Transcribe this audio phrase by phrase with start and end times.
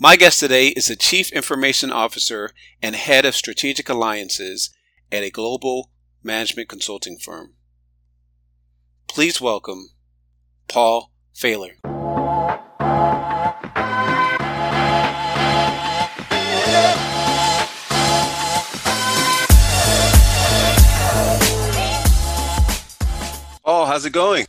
[0.00, 4.70] My guest today is the Chief Information Officer and Head of Strategic Alliances
[5.10, 5.90] at a global
[6.22, 7.54] management consulting firm.
[9.08, 9.88] Please welcome
[10.68, 11.78] Paul Faller.
[23.64, 24.46] Paul, how's it going?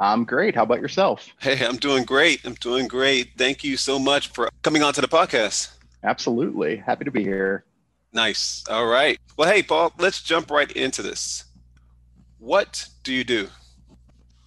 [0.00, 0.54] I'm great.
[0.54, 1.28] How about yourself?
[1.40, 2.40] Hey, I'm doing great.
[2.46, 3.32] I'm doing great.
[3.36, 5.72] Thank you so much for coming on to the podcast.
[6.02, 6.76] Absolutely.
[6.76, 7.66] Happy to be here.
[8.10, 8.64] Nice.
[8.70, 9.18] All right.
[9.36, 11.44] Well, hey, Paul, let's jump right into this.
[12.38, 13.48] What do you do?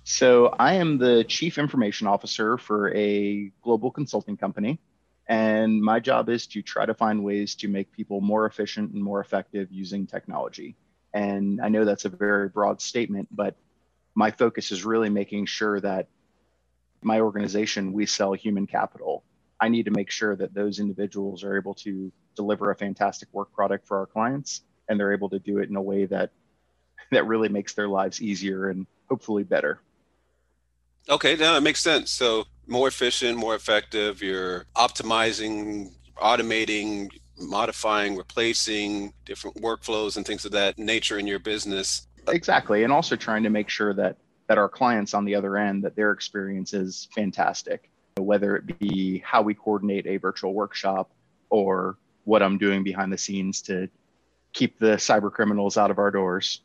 [0.06, 4.80] So, I am the Chief Information Officer for a global consulting company.
[5.30, 9.04] And my job is to try to find ways to make people more efficient and
[9.04, 10.76] more effective using technology.
[11.14, 13.56] And I know that's a very broad statement, but
[14.16, 16.08] my focus is really making sure that
[17.02, 19.24] my organization, we sell human capital.
[19.60, 23.52] I need to make sure that those individuals are able to deliver a fantastic work
[23.54, 26.32] product for our clients and they're able to do it in a way that
[27.12, 29.80] that really makes their lives easier and hopefully better.
[31.10, 32.12] Okay, now it makes sense.
[32.12, 40.52] So more efficient, more effective, you're optimizing, automating, modifying, replacing different workflows and things of
[40.52, 44.70] that nature in your business exactly and also trying to make sure that that our
[44.70, 47.90] clients on the other end that their experience is fantastic.
[48.18, 51.12] Whether it be how we coordinate a virtual workshop
[51.50, 53.90] or what i'm doing behind the scenes to
[54.54, 56.62] keep the cyber criminals out of our doors.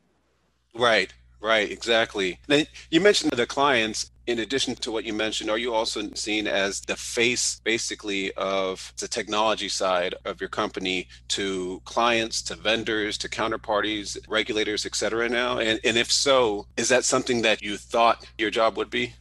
[0.75, 2.39] Right right exactly.
[2.49, 6.47] Now, you mentioned the clients in addition to what you mentioned, are you also seen
[6.47, 13.17] as the face basically of the technology side of your company to clients, to vendors,
[13.17, 15.59] to counterparties, regulators, et cetera now?
[15.59, 19.15] And, and if so, is that something that you thought your job would be?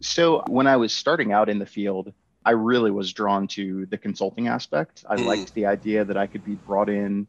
[0.00, 3.98] So when I was starting out in the field, I really was drawn to the
[3.98, 5.04] consulting aspect.
[5.08, 5.26] I mm.
[5.26, 7.26] liked the idea that I could be brought in,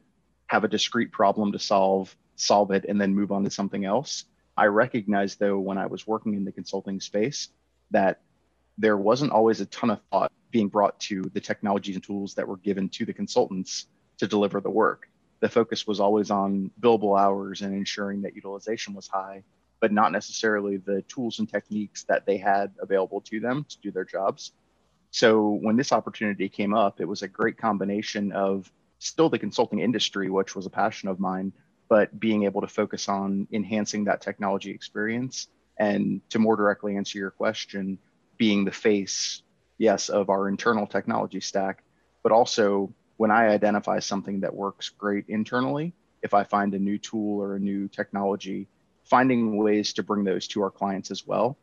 [0.47, 4.23] have a discrete problem to solve, solve it, and then move on to something else.
[4.57, 7.49] I recognized, though, when I was working in the consulting space,
[7.91, 8.21] that
[8.77, 12.47] there wasn't always a ton of thought being brought to the technologies and tools that
[12.47, 15.09] were given to the consultants to deliver the work.
[15.41, 19.43] The focus was always on billable hours and ensuring that utilization was high,
[19.81, 23.91] but not necessarily the tools and techniques that they had available to them to do
[23.91, 24.53] their jobs.
[25.11, 29.79] So when this opportunity came up, it was a great combination of still the consulting
[29.79, 31.53] industry, which was a passion of mine,
[31.87, 35.47] but being able to focus on enhancing that technology experience
[35.77, 37.97] and to more directly answer your question
[38.37, 39.43] being the face
[39.77, 41.83] yes of our internal technology stack
[42.23, 46.97] but also when i identify something that works great internally if i find a new
[46.97, 48.67] tool or a new technology
[49.05, 51.57] finding ways to bring those to our clients as well.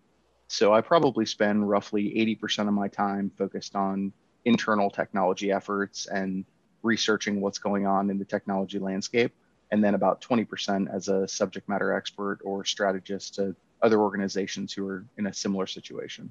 [0.48, 4.12] So i probably spend roughly 80% of my time focused on
[4.44, 6.44] internal technology efforts and
[6.82, 9.32] researching what's going on in the technology landscape
[9.72, 14.86] and then about 20% as a subject matter expert or strategist to other organizations who
[14.86, 16.30] are in a similar situation.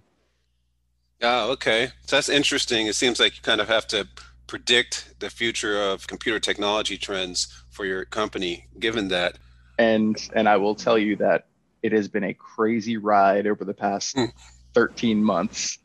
[1.24, 1.88] Oh, okay.
[2.06, 2.86] So that's interesting.
[2.86, 4.08] It seems like you kind of have to
[4.46, 9.38] predict the future of computer technology trends for your company, given that.
[9.78, 11.48] And and I will tell you that
[11.82, 14.32] it has been a crazy ride over the past mm.
[14.76, 15.80] 13 months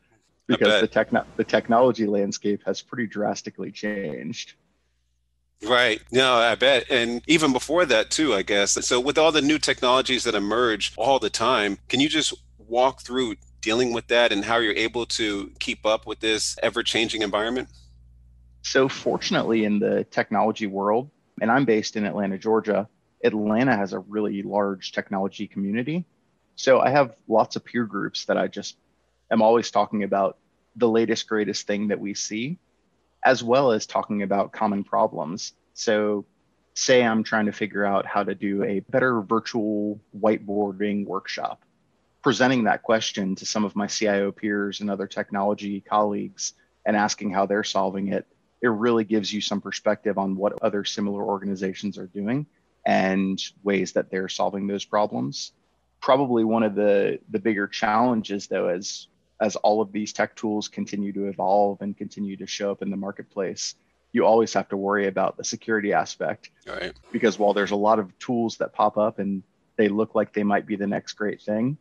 [0.47, 4.53] because the techno- the technology landscape has pretty drastically changed.
[5.63, 6.01] Right.
[6.11, 6.85] No, I bet.
[6.89, 8.73] And even before that, too, I guess.
[8.85, 13.01] So, with all the new technologies that emerge all the time, can you just walk
[13.01, 17.23] through dealing with that and how you're able to keep up with this ever changing
[17.23, 17.69] environment?
[18.61, 21.09] So, fortunately, in the technology world,
[21.41, 22.87] and I'm based in Atlanta, Georgia,
[23.23, 26.05] Atlanta has a really large technology community.
[26.55, 28.77] So, I have lots of peer groups that I just
[29.31, 30.37] am always talking about
[30.75, 32.59] the latest, greatest thing that we see
[33.27, 35.51] as well as talking about common problems.
[35.73, 36.25] So,
[36.75, 41.61] say I'm trying to figure out how to do a better virtual whiteboarding workshop,
[42.23, 46.53] presenting that question to some of my CIO peers and other technology colleagues
[46.85, 48.25] and asking how they're solving it,
[48.61, 52.45] it really gives you some perspective on what other similar organizations are doing
[52.85, 55.51] and ways that they're solving those problems.
[55.99, 59.09] Probably one of the the bigger challenges though is
[59.41, 62.89] as all of these tech tools continue to evolve and continue to show up in
[62.89, 63.75] the marketplace,
[64.11, 66.49] you always have to worry about the security aspect.
[66.65, 66.93] Right.
[67.11, 69.43] Because while there's a lot of tools that pop up and
[69.75, 71.77] they look like they might be the next great thing,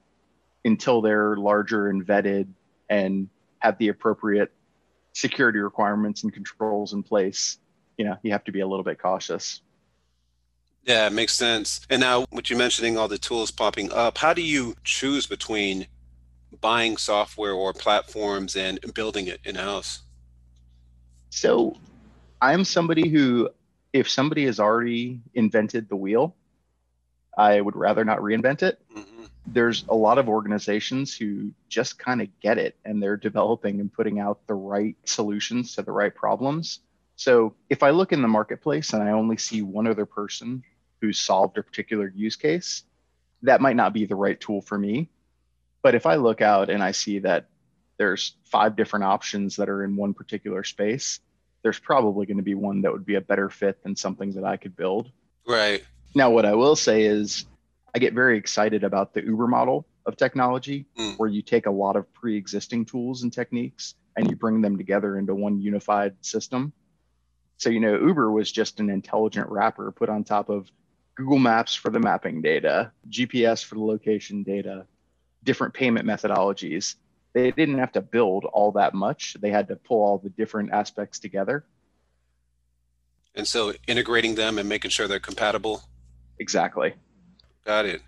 [0.64, 2.48] until they're larger and vetted
[2.90, 3.28] and
[3.60, 4.52] have the appropriate
[5.12, 7.58] security requirements and controls in place,
[7.96, 9.62] you know, you have to be a little bit cautious.
[10.84, 11.80] Yeah, it makes sense.
[11.90, 15.86] And now, with you're mentioning all the tools popping up, how do you choose between
[16.60, 20.00] buying software or platforms and building it in house?
[21.30, 21.76] So
[22.40, 23.50] I'm somebody who,
[23.92, 26.34] if somebody has already invented the wheel,
[27.36, 28.80] I would rather not reinvent it.
[28.94, 29.24] Mm-hmm.
[29.46, 33.92] There's a lot of organizations who just kind of get it and they're developing and
[33.92, 36.80] putting out the right solutions to the right problems.
[37.16, 40.62] So if I look in the marketplace and I only see one other person
[41.00, 42.82] who's solved a particular use case,
[43.42, 45.08] that might not be the right tool for me.
[45.86, 47.46] But if I look out and I see that
[47.96, 51.20] there's five different options that are in one particular space,
[51.62, 54.42] there's probably going to be one that would be a better fit than something that
[54.42, 55.12] I could build.
[55.46, 55.84] Right.
[56.12, 57.46] Now, what I will say is,
[57.94, 61.16] I get very excited about the Uber model of technology, mm.
[61.18, 64.78] where you take a lot of pre existing tools and techniques and you bring them
[64.78, 66.72] together into one unified system.
[67.58, 70.68] So, you know, Uber was just an intelligent wrapper put on top of
[71.14, 74.84] Google Maps for the mapping data, GPS for the location data,
[75.46, 76.96] different payment methodologies
[77.36, 79.36] they didn't have to build all that much.
[79.38, 81.66] They had to pull all the different aspects together.
[83.34, 85.82] And so integrating them and making sure they're compatible.
[86.38, 86.94] Exactly.
[87.66, 88.00] Got it.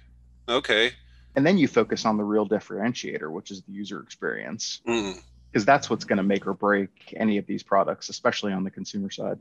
[0.49, 0.93] Okay.
[1.37, 4.81] And then you focus on the real differentiator, which is the user experience.
[4.87, 5.67] Because mm.
[5.67, 9.11] that's what's going to make or break any of these products, especially on the consumer
[9.11, 9.38] side.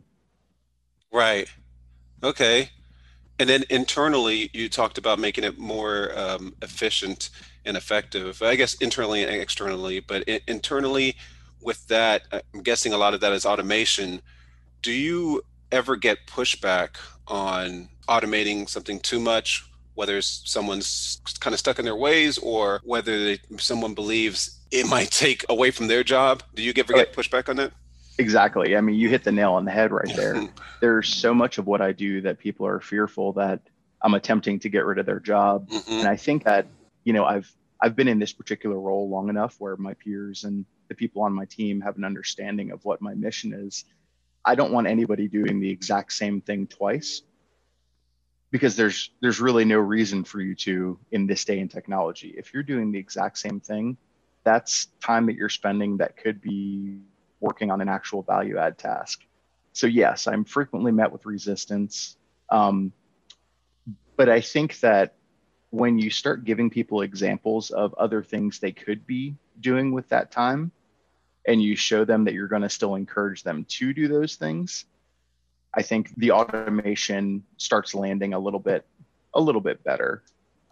[1.13, 1.47] Right.
[2.21, 2.71] Okay.
[3.39, 7.29] And then internally, you talked about making it more um, efficient
[7.65, 8.41] and effective.
[8.41, 11.15] I guess internally and externally, but internally,
[11.61, 14.21] with that, I'm guessing a lot of that is automation.
[14.81, 16.97] Do you ever get pushback
[17.27, 23.23] on automating something too much, whether someone's kind of stuck in their ways or whether
[23.23, 26.43] they, someone believes it might take away from their job?
[26.55, 27.73] Do you ever get pushback on that?
[28.19, 28.75] Exactly.
[28.75, 30.47] I mean, you hit the nail on the head right there.
[30.81, 33.61] There's so much of what I do that people are fearful that
[34.01, 35.69] I'm attempting to get rid of their job.
[35.69, 35.91] Mm-hmm.
[35.91, 36.67] And I think that,
[37.03, 40.65] you know, I've I've been in this particular role long enough where my peers and
[40.87, 43.85] the people on my team have an understanding of what my mission is.
[44.43, 47.21] I don't want anybody doing the exact same thing twice
[48.49, 52.33] because there's there's really no reason for you to in this day in technology.
[52.37, 53.97] If you're doing the exact same thing,
[54.43, 57.01] that's time that you're spending that could be
[57.39, 59.21] working on an actual value add task.
[59.73, 62.17] So yes, I'm frequently met with resistance.
[62.49, 62.91] Um,
[64.15, 65.15] but I think that
[65.69, 70.31] when you start giving people examples of other things they could be doing with that
[70.31, 70.71] time,
[71.45, 74.85] and you show them that you're going to still encourage them to do those things,
[75.73, 78.85] I think the automation starts landing a little bit,
[79.33, 80.23] a little bit better.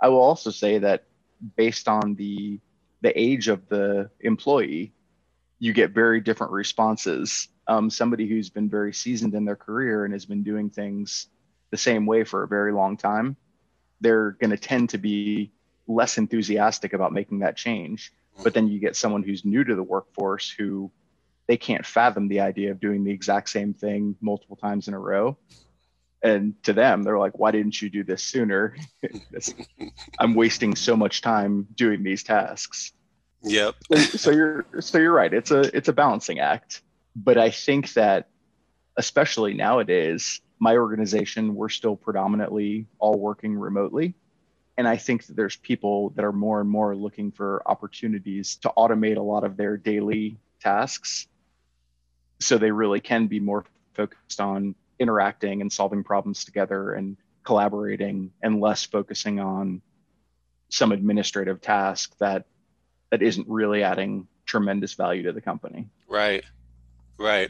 [0.01, 1.03] I will also say that
[1.55, 2.59] based on the
[3.01, 4.91] the age of the employee,
[5.65, 7.47] you get very different responses.
[7.67, 11.27] Um, somebody who's been very seasoned in their career and has been doing things
[11.71, 13.35] the same way for a very long time,
[13.99, 15.51] they're going to tend to be
[15.87, 18.13] less enthusiastic about making that change.
[18.43, 20.91] But then you get someone who's new to the workforce who
[21.47, 24.99] they can't fathom the idea of doing the exact same thing multiple times in a
[24.99, 25.35] row.
[26.21, 28.75] And to them, they're like, why didn't you do this sooner?
[30.19, 32.91] I'm wasting so much time doing these tasks.
[33.45, 33.75] Yep.
[33.97, 35.33] so you're so you're right.
[35.33, 36.81] It's a it's a balancing act.
[37.15, 38.29] But I think that
[38.97, 44.15] especially nowadays, my organization, we're still predominantly all working remotely.
[44.77, 48.73] And I think that there's people that are more and more looking for opportunities to
[48.75, 51.27] automate a lot of their daily tasks.
[52.39, 53.63] So they really can be more
[53.93, 59.81] focused on interacting and solving problems together and collaborating and less focusing on
[60.69, 62.45] some administrative task that
[63.15, 65.87] that isn't really adding tremendous value to the company.
[66.09, 66.43] Right.
[67.17, 67.49] Right.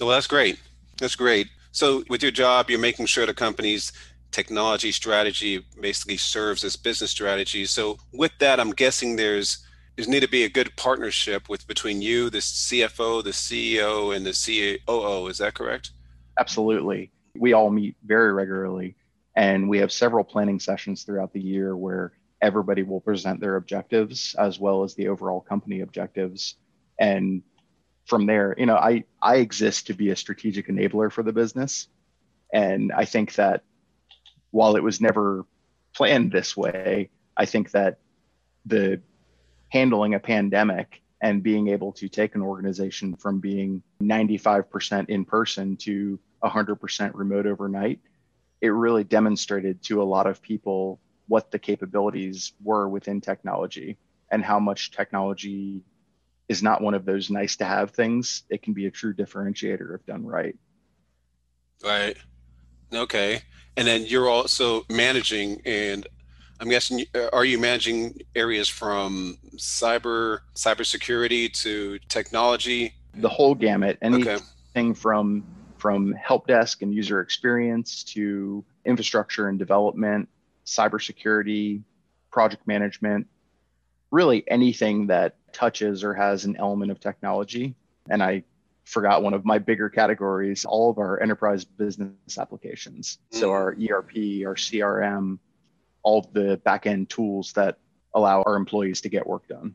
[0.00, 0.58] Well, that's great.
[0.98, 1.46] That's great.
[1.70, 3.92] So, with your job, you're making sure the company's
[4.32, 7.64] technology strategy basically serves as business strategy.
[7.66, 9.64] So, with that, I'm guessing there's
[9.94, 14.26] there's need to be a good partnership with between you, the CFO, the CEO, and
[14.26, 15.28] the COO.
[15.28, 15.92] Is that correct?
[16.40, 17.12] Absolutely.
[17.36, 18.96] We all meet very regularly,
[19.36, 24.34] and we have several planning sessions throughout the year where everybody will present their objectives
[24.38, 26.56] as well as the overall company objectives.
[26.98, 27.42] And
[28.08, 31.88] from there you know i i exist to be a strategic enabler for the business.
[32.52, 33.62] And i think that
[34.50, 35.44] while it was never
[35.94, 37.98] planned this way i think that
[38.66, 39.00] the
[39.68, 45.76] handling a pandemic and being able to take an organization from being 95% in person
[45.76, 48.00] to 100% remote overnight
[48.60, 53.96] it really demonstrated to a lot of people what the capabilities were within technology
[54.30, 55.82] and how much technology
[56.48, 58.42] is not one of those nice to have things.
[58.48, 60.56] It can be a true differentiator if done right.
[61.84, 62.16] Right.
[62.92, 63.42] Okay.
[63.76, 66.06] And then you're also managing, and
[66.58, 72.94] I'm guessing, uh, are you managing areas from cyber, cybersecurity to technology?
[73.14, 73.98] The whole gamut.
[74.02, 74.94] Any, okay.
[74.94, 75.44] from
[75.76, 80.28] from help desk and user experience to infrastructure and development,
[80.68, 81.82] cybersecurity,
[82.30, 83.26] project management,
[84.10, 87.74] really anything that touches or has an element of technology.
[88.08, 88.44] And I
[88.84, 93.18] forgot one of my bigger categories, all of our enterprise business applications.
[93.32, 93.38] Mm.
[93.38, 95.38] So our ERP, our CRM,
[96.02, 97.78] all of the backend tools that
[98.14, 99.74] allow our employees to get work done.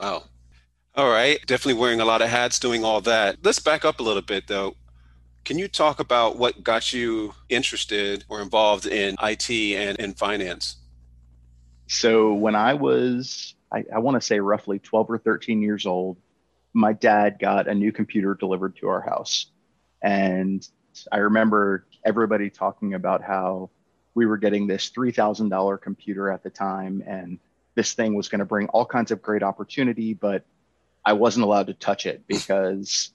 [0.00, 0.24] Wow.
[0.94, 1.38] All right.
[1.46, 3.38] Definitely wearing a lot of hats doing all that.
[3.42, 4.76] Let's back up a little bit though.
[5.46, 10.78] Can you talk about what got you interested or involved in IT and in finance?
[11.86, 16.16] So when I was, I, I want to say roughly 12 or 13 years old,
[16.72, 19.46] my dad got a new computer delivered to our house.
[20.02, 20.68] And
[21.12, 23.70] I remember everybody talking about how
[24.16, 27.04] we were getting this $3,000 computer at the time.
[27.06, 27.38] And
[27.76, 30.44] this thing was going to bring all kinds of great opportunity, but
[31.04, 33.12] I wasn't allowed to touch it because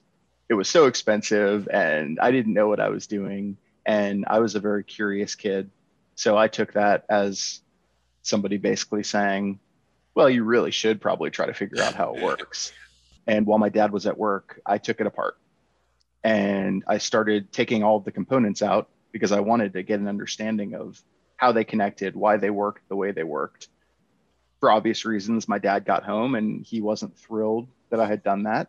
[0.52, 3.56] it was so expensive and I didn't know what I was doing.
[3.86, 5.70] And I was a very curious kid.
[6.14, 7.62] So I took that as
[8.20, 9.60] somebody basically saying,
[10.14, 12.70] well, you really should probably try to figure out how it works.
[13.26, 15.38] And while my dad was at work, I took it apart
[16.22, 20.74] and I started taking all the components out because I wanted to get an understanding
[20.74, 21.02] of
[21.38, 23.68] how they connected, why they worked the way they worked.
[24.60, 28.42] For obvious reasons, my dad got home and he wasn't thrilled that I had done
[28.42, 28.68] that.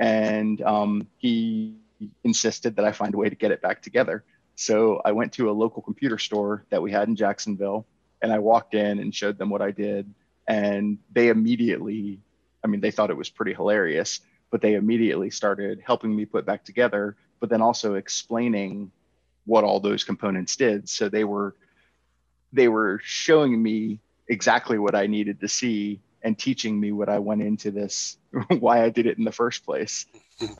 [0.00, 1.76] And um, he
[2.24, 4.24] insisted that I find a way to get it back together.
[4.56, 7.86] So I went to a local computer store that we had in Jacksonville
[8.22, 10.12] and I walked in and showed them what I did.
[10.48, 12.18] And they immediately,
[12.64, 16.46] I mean, they thought it was pretty hilarious, but they immediately started helping me put
[16.46, 18.90] back together, but then also explaining
[19.44, 20.88] what all those components did.
[20.88, 21.54] So they were
[22.52, 27.18] they were showing me exactly what I needed to see and teaching me what I
[27.18, 30.06] went into this, why I did it in the first place.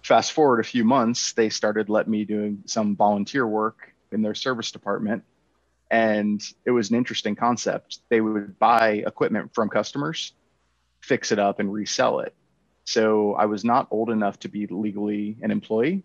[0.03, 4.35] Fast forward a few months, they started letting me doing some volunteer work in their
[4.35, 5.25] service department
[5.91, 7.99] and it was an interesting concept.
[8.09, 10.33] They would buy equipment from customers,
[11.01, 12.35] fix it up, and resell it.
[12.85, 16.05] So I was not old enough to be legally an employee,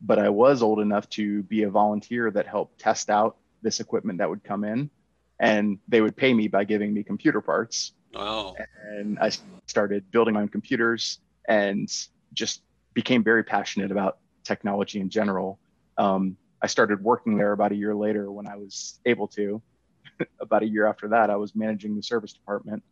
[0.00, 4.18] but I was old enough to be a volunteer that helped test out this equipment
[4.18, 4.90] that would come in.
[5.38, 7.92] And they would pay me by giving me computer parts.
[8.14, 8.54] Wow.
[8.96, 9.30] And I
[9.66, 11.90] started building my own computers and
[12.32, 12.62] just
[12.94, 15.58] became very passionate about technology in general.
[15.98, 19.62] Um, I started working there about a year later when I was able to.
[20.40, 22.82] about a year after that, I was managing the service department.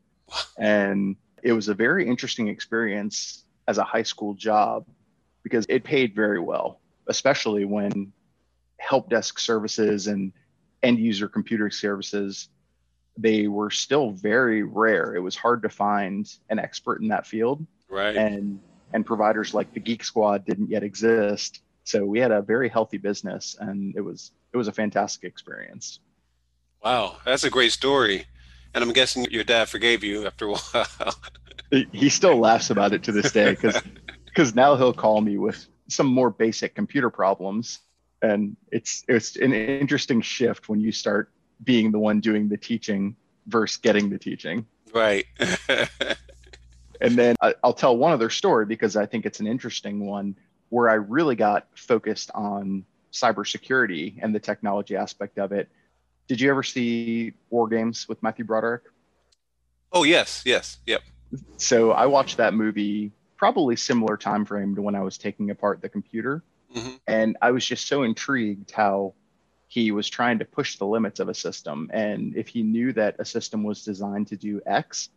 [0.59, 4.87] And it was a very interesting experience as a high school job
[5.43, 8.13] because it paid very well, especially when
[8.79, 10.33] help desk services and
[10.83, 12.49] end user computer services
[13.17, 15.15] they were still very rare.
[15.15, 17.67] It was hard to find an expert in that field.
[17.89, 18.17] Right.
[18.17, 18.61] And
[18.93, 21.63] and providers like the geek squad didn't yet exist.
[21.85, 26.01] So we had a very healthy business and it was it was a fantastic experience.
[26.83, 27.17] Wow.
[27.25, 28.27] That's a great story.
[28.73, 31.15] And i'm guessing your dad forgave you after a while.
[31.93, 33.81] He still laughs about it to this day because
[34.27, 37.81] because now he'll call me with some more basic computer problems.
[38.23, 41.33] And it's it's an interesting shift when you start
[41.65, 45.25] being the one doing the teaching versus getting the teaching right
[47.01, 50.37] and then i'll tell one other story because i think it's an interesting one
[50.71, 55.69] where I really got focused on cybersecurity and the technology aspect of it.
[56.27, 58.83] Did you ever see War Games with Matthew Broderick?
[59.93, 61.03] Oh yes, yes, yep.
[61.57, 65.83] So I watched that movie probably similar time frame to when I was taking apart
[65.83, 66.95] the computer, mm-hmm.
[67.09, 69.15] and I was just so intrigued how
[69.71, 71.89] he was trying to push the limits of a system.
[71.93, 75.11] And if he knew that a system was designed to do X,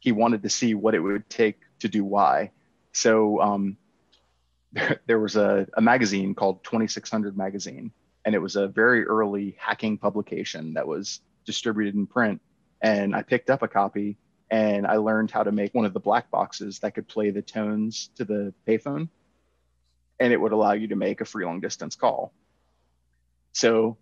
[0.00, 2.50] he wanted to see what it would take to do Y.
[2.90, 3.76] So um,
[5.06, 7.92] there, was a, a magazine called 2600 Magazine,
[8.24, 12.40] and it was a very early hacking publication that was distributed in print.
[12.80, 14.16] And I picked up a copy
[14.50, 17.40] and I learned how to make one of the black boxes that could play the
[17.40, 19.10] tones to the payphone.
[20.18, 22.32] And it would allow you to make a free long distance call.
[23.52, 23.96] So,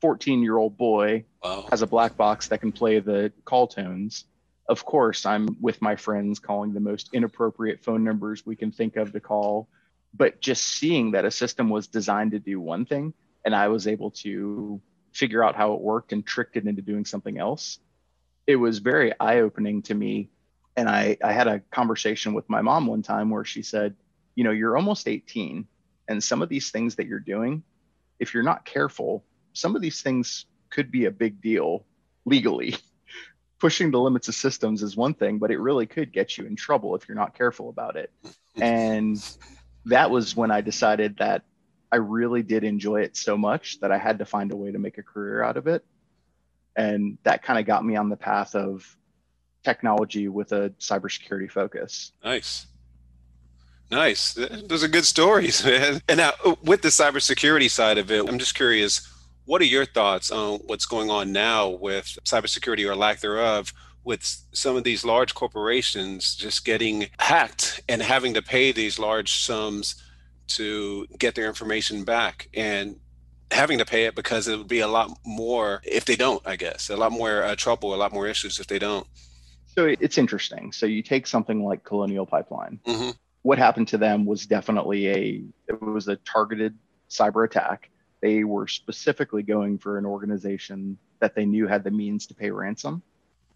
[0.00, 1.66] 14 year old boy wow.
[1.70, 4.24] has a black box that can play the call tones.
[4.68, 8.96] Of course, I'm with my friends calling the most inappropriate phone numbers we can think
[8.96, 9.68] of to call
[10.16, 13.12] but just seeing that a system was designed to do one thing
[13.44, 14.80] and I was able to
[15.12, 17.78] figure out how it worked and tricked it into doing something else,
[18.46, 20.30] it was very eye opening to me.
[20.76, 23.94] And I, I had a conversation with my mom one time where she said,
[24.34, 25.66] You know, you're almost 18,
[26.08, 27.62] and some of these things that you're doing,
[28.24, 31.84] if you're not careful, some of these things could be a big deal
[32.24, 32.74] legally.
[33.60, 36.56] Pushing the limits of systems is one thing, but it really could get you in
[36.56, 38.10] trouble if you're not careful about it.
[38.56, 39.22] And
[39.84, 41.42] that was when I decided that
[41.92, 44.78] I really did enjoy it so much that I had to find a way to
[44.78, 45.84] make a career out of it.
[46.74, 48.96] And that kind of got me on the path of
[49.62, 52.12] technology with a cybersecurity focus.
[52.24, 52.66] Nice.
[53.90, 54.34] Nice.
[54.34, 56.00] Those are good stories, man.
[56.08, 59.08] And now, with the cybersecurity side of it, I'm just curious
[59.46, 63.72] what are your thoughts on what's going on now with cybersecurity or lack thereof
[64.02, 69.32] with some of these large corporations just getting hacked and having to pay these large
[69.38, 70.02] sums
[70.46, 72.96] to get their information back and
[73.50, 76.56] having to pay it because it would be a lot more if they don't, I
[76.56, 79.06] guess, a lot more uh, trouble, a lot more issues if they don't.
[79.66, 80.70] So it's interesting.
[80.72, 82.78] So you take something like Colonial Pipeline.
[82.86, 83.10] Mm-hmm.
[83.44, 86.76] What happened to them was definitely a it was a targeted
[87.08, 87.90] cyber attack
[88.24, 92.50] they were specifically going for an organization that they knew had the means to pay
[92.50, 93.02] ransom.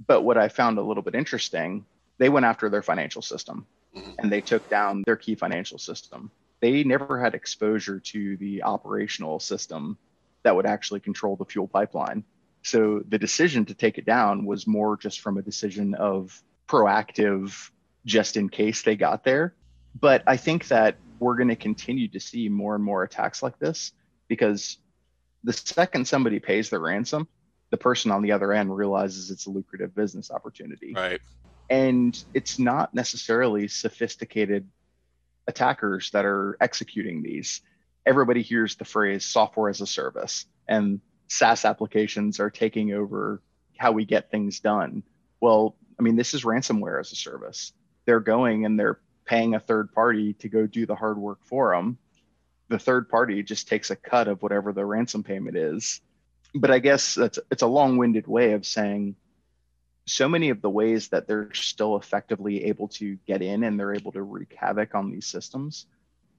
[0.06, 1.86] But what I found a little bit interesting,
[2.18, 3.64] they went after their financial system
[3.96, 4.10] mm-hmm.
[4.18, 6.30] and they took down their key financial system.
[6.60, 9.96] They never had exposure to the operational system
[10.42, 12.22] that would actually control the fuel pipeline.
[12.62, 17.70] So the decision to take it down was more just from a decision of proactive,
[18.04, 19.54] just in case they got there.
[20.00, 23.58] But I think that we're going to continue to see more and more attacks like
[23.58, 23.92] this
[24.28, 24.78] because
[25.44, 27.28] the second somebody pays the ransom,
[27.70, 30.92] the person on the other end realizes it's a lucrative business opportunity.
[30.94, 31.20] Right.
[31.70, 34.68] And it's not necessarily sophisticated
[35.46, 37.60] attackers that are executing these.
[38.06, 43.42] Everybody hears the phrase software as a service, and SaaS applications are taking over
[43.76, 45.02] how we get things done.
[45.40, 47.72] Well, I mean, this is ransomware as a service.
[48.06, 51.74] They're going and they're paying a third party to go do the hard work for
[51.74, 51.98] them
[52.68, 56.00] the third party just takes a cut of whatever the ransom payment is.
[56.54, 59.16] But I guess that's it's a long-winded way of saying
[60.06, 63.94] so many of the ways that they're still effectively able to get in and they're
[63.94, 65.86] able to wreak havoc on these systems.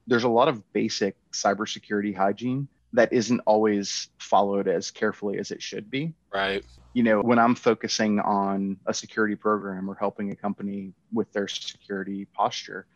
[0.07, 5.61] There's a lot of basic cybersecurity hygiene that isn't always followed as carefully as it
[5.61, 6.13] should be.
[6.33, 6.65] Right.
[6.93, 11.47] You know, when I'm focusing on a security program or helping a company with their
[11.47, 12.87] security posture,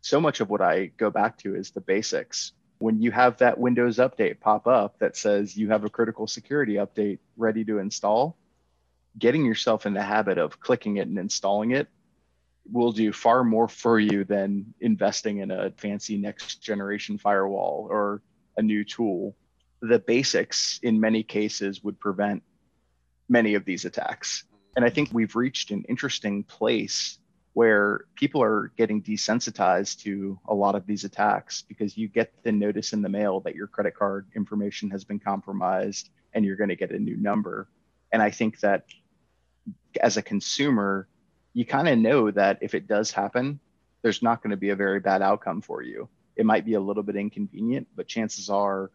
[0.00, 2.52] so much of what I go back to is the basics
[2.82, 6.74] when you have that Windows update pop up that says you have a critical security
[6.74, 8.36] update ready to install,
[9.16, 11.86] getting yourself in the habit of clicking it and installing it
[12.72, 18.20] will do far more for you than investing in a fancy next generation firewall or
[18.56, 19.36] a new tool.
[19.80, 22.42] The basics, in many cases, would prevent
[23.32, 24.44] many of these attacks.
[24.76, 27.18] And I think we've reached an interesting place
[27.54, 32.52] where people are getting desensitized to a lot of these attacks because you get the
[32.52, 36.70] notice in the mail that your credit card information has been compromised and you're going
[36.70, 37.68] to get a new number.
[38.12, 38.84] And I think that
[40.00, 41.08] as a consumer,
[41.52, 43.60] you kind of know that if it does happen,
[44.02, 46.08] there's not going to be a very bad outcome for you.
[46.36, 48.90] It might be a little bit inconvenient, but chances are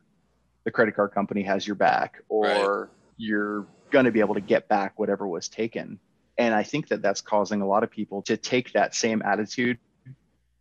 [0.63, 2.89] the credit card company has your back or right.
[3.17, 5.99] you're going to be able to get back whatever was taken
[6.37, 9.79] and I think that that's causing a lot of people to take that same attitude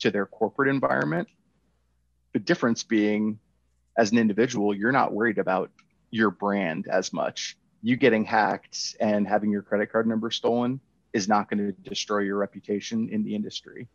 [0.00, 1.28] to their corporate environment.
[2.32, 3.38] The difference being,
[3.96, 5.70] as an individual, you're not worried about
[6.10, 7.56] your brand as much.
[7.82, 10.80] You getting hacked and having your credit card number stolen
[11.12, 13.88] is not going to destroy your reputation in the industry.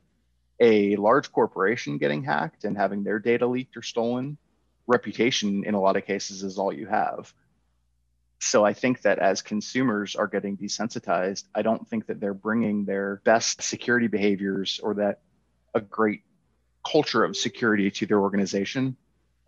[0.60, 4.38] A large corporation getting hacked and having their data leaked or stolen,
[4.86, 7.34] reputation in a lot of cases is all you have
[8.44, 12.86] so I think that as consumers are getting desensitized, I don't think that they're bringing
[12.86, 15.22] their best security behaviors or that
[15.76, 16.24] a great
[16.84, 18.98] culture of security to their organization.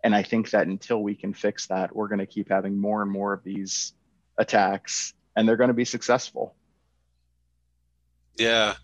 [0.04, 3.02] And I think that until we can fix that, we're going to keep having more
[3.02, 3.94] and more of these
[4.38, 6.54] attacks and they're going to be successful.
[8.36, 8.74] Yeah.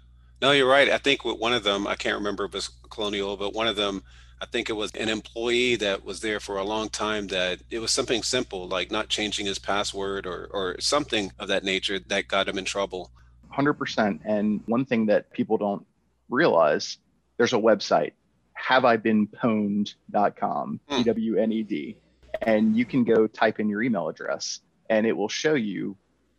[0.43, 0.89] No, you're right.
[0.89, 3.69] I think with one of them, I can't remember if it was Colonial, but one
[3.69, 4.03] of them
[4.41, 7.79] I think it was an employee that was there for a long time that it
[7.79, 12.29] was something simple, like not changing his password or, or something of that nature that
[12.29, 13.11] got him in trouble.
[13.53, 14.21] 100%.
[14.25, 15.85] And one thing that people don't
[16.31, 16.97] realize
[17.37, 18.13] there's a website,
[18.59, 20.97] haveibeenpwned.com, hmm.
[20.97, 21.97] P-W-N-E-D.
[22.43, 25.97] And you can go type in your email address and it will show you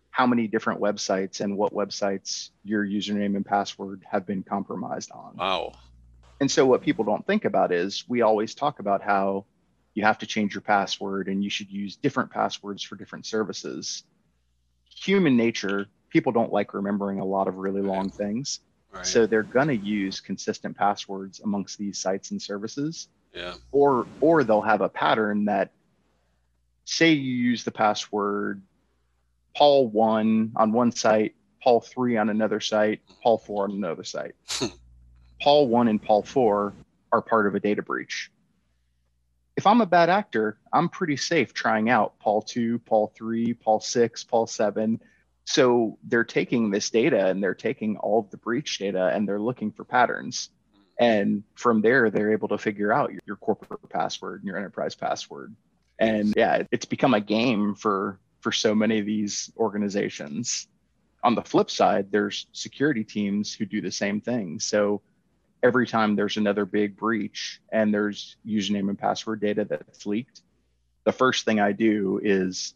[0.10, 5.36] how many different websites and what websites your username and password have been compromised on.
[5.38, 5.74] Wow.
[6.42, 9.46] And so what people don't think about is we always talk about how
[9.94, 14.04] you have to change your password and you should use different passwords for different services.
[15.04, 18.60] Human nature, people don't like remembering a lot of really long things.
[18.92, 19.06] Right.
[19.06, 23.08] So they're going to use consistent passwords amongst these sites and services.
[23.36, 23.54] Yeah.
[23.72, 25.72] Or or they'll have a pattern that
[26.86, 28.64] say you use the password
[29.56, 34.34] Paul 1 on one site, Paul 3 on another site, Paul 4 on another site.
[35.42, 36.74] Paul 1 and Paul 4
[37.12, 38.32] are part of a data breach.
[39.58, 43.80] If I'm a bad actor, I'm pretty safe trying out Paul 2, Paul 3, Paul
[43.80, 45.02] 6, Paul 7.
[45.46, 49.42] So they're taking this data and they're taking all of the breach data and they're
[49.42, 50.50] looking for patterns.
[51.00, 54.94] And from there, they're able to figure out your, your corporate password and your enterprise
[54.94, 55.56] password.
[55.98, 60.68] And yeah, it's become a game for for so many of these organizations.
[61.24, 64.60] On the flip side, there's security teams who do the same thing.
[64.60, 65.02] So
[65.64, 70.42] every time there's another big breach and there's username and password data that's leaked,
[71.04, 72.74] the first thing I do is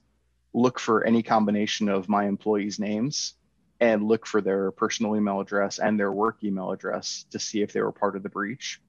[0.53, 3.33] look for any combination of my employees' names
[3.79, 7.73] and look for their personal email address and their work email address to see if
[7.73, 8.81] they were part of the breach.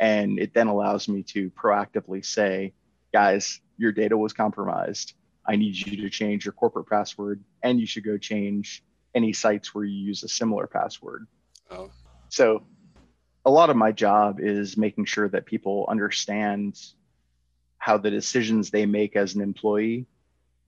[0.00, 2.72] And it then allows me to proactively say,
[3.12, 5.14] guys, your data was compromised.
[5.46, 8.82] I need you to change your corporate password and you should go change
[9.14, 11.26] any sites where you use a similar password.
[11.70, 11.90] Oh.
[12.30, 12.64] So
[13.44, 16.78] a lot of my job is making sure that people understand
[17.78, 20.06] how the decisions they make as an employee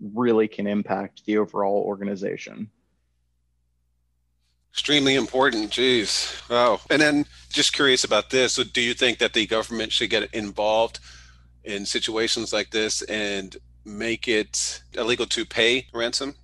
[0.00, 2.70] really can impact the overall organization.
[4.72, 5.70] Extremely important.
[5.70, 6.80] Geez wow.
[6.90, 8.54] And then just curious about this.
[8.54, 10.98] So do you think that the government should get involved
[11.62, 16.34] in situations like this and make it illegal to pay ransom?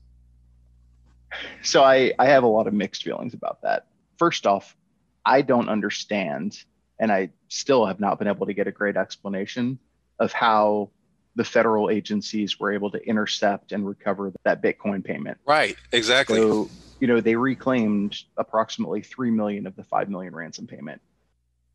[1.62, 3.86] So i i have a lot of mixed feelings about that.
[4.16, 4.76] First off
[5.24, 6.56] i don't understand
[6.98, 9.78] and i still have not been able to get a great explanation
[10.18, 10.90] of how
[11.36, 16.68] the federal agencies were able to intercept and recover that bitcoin payment right exactly so
[17.00, 21.00] you know, they reclaimed approximately 3 million of the 5 million ransom payment.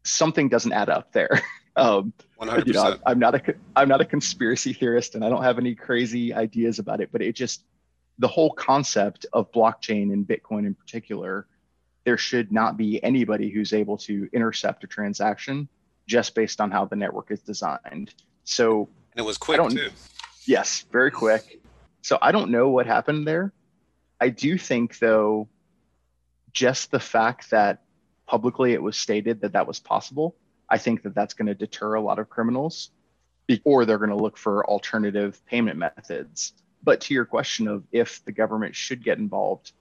[0.04, 1.42] Something doesn't add up there.
[1.76, 2.68] um, 100%.
[2.68, 5.74] You know, I'm not a, I'm not a conspiracy theorist and I don't have any
[5.74, 7.64] crazy ideas about it, but it just,
[8.20, 11.48] the whole concept of blockchain and Bitcoin in particular,
[12.06, 15.68] there should not be anybody who's able to intercept a transaction
[16.08, 18.14] just based on how the network is designed.
[18.44, 19.90] So and it was quick too.
[20.46, 21.62] Yes, very quick.
[22.04, 23.52] So I don't know what happened there.
[24.22, 25.50] I do think, though,
[26.52, 27.82] just the fact that
[28.28, 30.36] publicly it was stated that that was possible,
[30.70, 32.92] I think that that's going to deter a lot of criminals,
[33.64, 36.54] or they're going to look for alternative payment methods.
[36.84, 39.74] But to your question of if the government should get involved,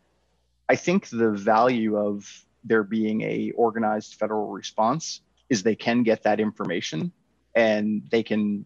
[0.68, 6.22] I think the value of there being a organized federal response is they can get
[6.22, 7.12] that information
[7.54, 8.64] and they can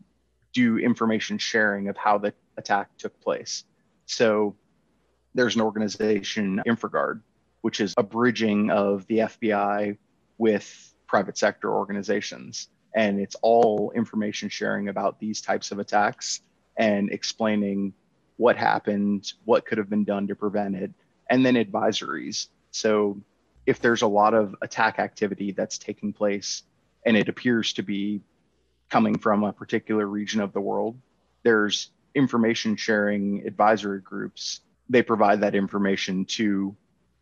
[0.53, 3.65] do information sharing of how the attack took place.
[4.07, 4.57] So
[5.35, 7.21] there's an organization, InfraGard,
[7.61, 9.99] which is a bridging of the FBI
[10.39, 12.69] with private sector organizations.
[12.95, 16.41] And it's all information sharing about these types of attacks
[16.79, 17.93] and explaining
[18.37, 20.93] what happened, what could have been done to prevent it,
[21.29, 22.47] and then advisories.
[22.71, 23.21] So
[23.67, 26.63] if there's a lot of attack activity that's taking place
[27.05, 28.21] and it appears to be
[28.89, 30.99] coming from a particular region of the world,
[31.43, 36.75] there's information sharing advisory groups they provide that information to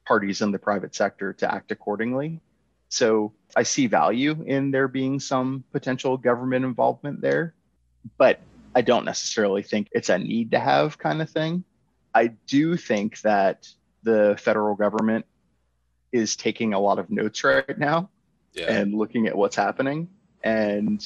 [0.07, 2.41] parties in the private sector to act accordingly.
[2.89, 7.55] So I see value in there being some potential government involvement there,
[8.17, 8.41] but
[8.75, 11.65] I don't necessarily think it's a need to have kind of thing.
[12.15, 13.69] I do think that
[14.07, 15.27] the federal government
[16.13, 18.09] is taking a lot of notes right now
[18.55, 18.73] yeah.
[18.73, 20.09] and looking at what's happening.
[20.45, 21.05] And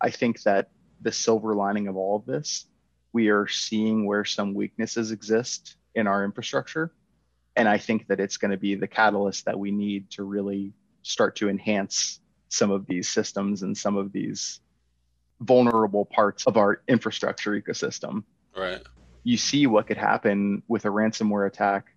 [0.00, 2.66] I think that the silver lining of all of this,
[3.14, 6.92] we are seeing where some weaknesses exist in our infrastructure.
[7.56, 10.74] And I think that it's going to be the catalyst that we need to really
[11.02, 14.60] start to enhance some of these systems and some of these
[15.40, 18.24] vulnerable parts of our infrastructure ecosystem.
[18.54, 18.82] Right.
[19.24, 21.91] You see what could happen with a ransomware attack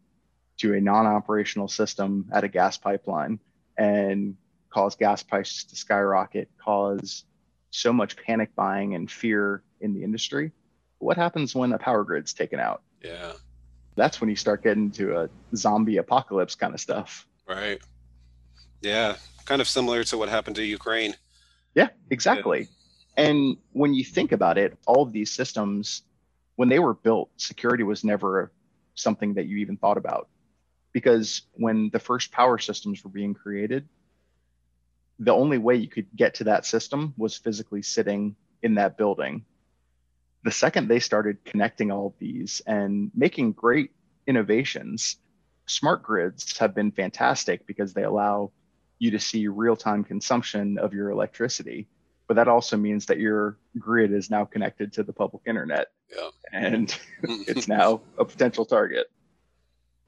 [0.58, 3.40] to a non operational system at a gas pipeline
[3.78, 4.36] and
[4.70, 7.24] cause gas prices to skyrocket, cause
[7.72, 10.52] so much panic buying and fear in the industry.
[11.00, 12.82] What happens when a power grid's taken out?
[13.04, 13.34] Yeah
[13.96, 17.28] that's when you start getting to a zombie apocalypse kind of stuff.
[17.48, 17.82] Right.
[18.82, 19.16] Yeah.
[19.46, 21.16] Kind of similar to what happened to Ukraine.
[21.74, 22.68] Yeah, exactly.
[23.18, 23.26] Yeah.
[23.26, 26.04] And when you think about it, all of these systems,
[26.56, 28.52] when they were built, security was never
[28.96, 30.28] something that you even thought about.
[30.96, 33.84] Because when the first power systems were being created,
[35.20, 39.44] the only way you could get to that system was physically sitting in that building
[40.46, 43.90] the second they started connecting all of these and making great
[44.28, 45.18] innovations,
[45.66, 48.52] smart grids have been fantastic because they allow
[49.00, 51.88] you to see real time consumption of your electricity.
[52.28, 55.88] But that also means that your grid is now connected to the public internet.
[56.16, 56.30] Yeah.
[56.54, 59.08] And it's now a potential target.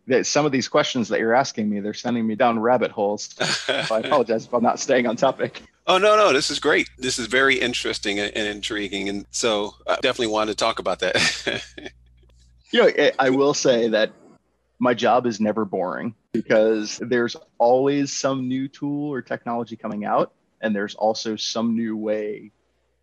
[0.08, 3.36] That some of these questions that you're asking me, they're sending me down rabbit holes.
[3.65, 5.62] so I apologize if I'm not staying on topic.
[5.86, 6.89] Oh no, no, this is great.
[6.98, 11.00] This is very interesting and, and intriguing, and so I definitely wanted to talk about
[11.00, 11.63] that.
[12.72, 14.12] you know, I will say that
[14.80, 20.34] my job is never boring because there's always some new tool or technology coming out,
[20.62, 22.52] and there's also some new way,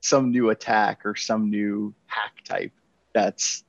[0.01, 2.73] some new attack or some new hack type
[3.13, 3.65] that's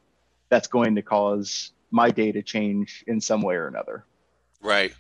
[0.50, 4.04] that's going to cause my day to change in some way or another.
[4.62, 4.94] Right.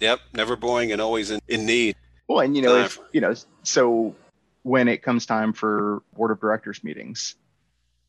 [0.00, 0.18] Yep.
[0.34, 1.94] Never boring and always in, in need.
[2.26, 4.16] Well, and you know, if, you know, so
[4.64, 7.36] when it comes time for board of directors meetings,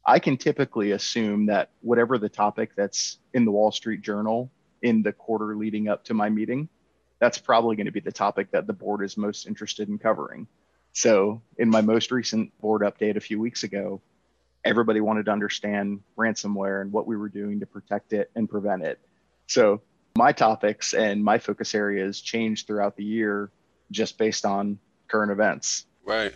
[0.03, 5.03] I can typically assume that whatever the topic that's in the Wall Street Journal in
[5.03, 6.69] the quarter leading up to my meeting,
[7.19, 10.47] that's probably going to be the topic that the board is most interested in covering.
[10.93, 14.01] So, in my most recent board update a few weeks ago,
[14.65, 18.83] everybody wanted to understand ransomware and what we were doing to protect it and prevent
[18.83, 18.99] it.
[19.47, 19.81] So,
[20.15, 23.49] my topics and my focus areas changed throughout the year
[23.91, 25.85] just based on current events.
[26.05, 26.33] Right.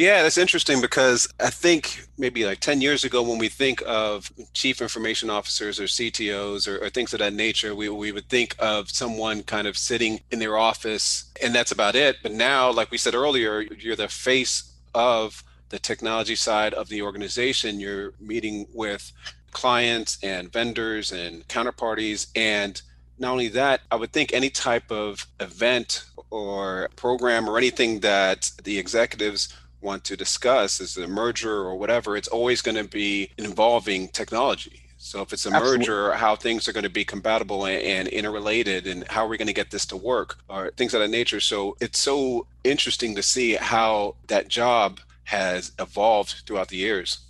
[0.00, 4.32] Yeah, that's interesting because I think maybe like 10 years ago, when we think of
[4.54, 8.56] chief information officers or CTOs or, or, things of that nature, we, we would think
[8.58, 12.16] of someone kind of sitting in their office and that's about it.
[12.22, 17.02] But now, like we said earlier, you're the face of the technology side of the
[17.02, 17.80] organization.
[17.80, 19.12] You're meeting with
[19.52, 22.28] clients and vendors and counterparties.
[22.36, 22.80] And
[23.18, 28.50] not only that, I would think any type of event or program or anything that
[28.62, 33.30] the executives want to discuss as a merger or whatever, it's always going to be
[33.38, 34.82] involving technology.
[34.98, 35.78] So if it's a Absolutely.
[35.78, 39.38] merger, how things are going to be compatible and, and interrelated, and how are we
[39.38, 41.40] going to get this to work, or things of that nature.
[41.40, 47.20] So it's so interesting to see how that job has evolved throughout the years.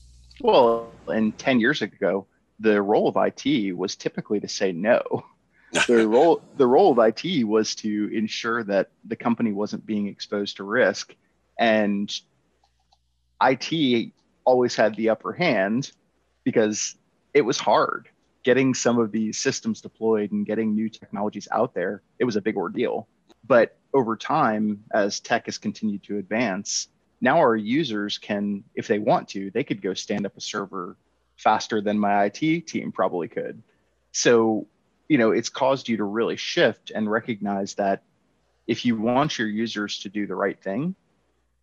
[0.40, 2.26] Well, and 10 years ago,
[2.58, 5.02] the role of IT was typically to say no.
[5.86, 10.56] the role the role of IT was to ensure that the company wasn't being exposed
[10.56, 11.14] to risk
[11.58, 12.10] and
[13.42, 14.12] IT
[14.44, 15.92] always had the upper hand
[16.42, 16.96] because
[17.34, 18.08] it was hard
[18.42, 22.02] getting some of these systems deployed and getting new technologies out there.
[22.18, 23.06] It was a big ordeal.
[23.46, 26.88] But over time, as tech has continued to advance,
[27.20, 30.96] now our users can, if they want to, they could go stand up a server
[31.37, 33.62] faster than my IT team probably could.
[34.12, 34.66] So,
[35.09, 38.02] you know, it's caused you to really shift and recognize that
[38.66, 40.94] if you want your users to do the right thing,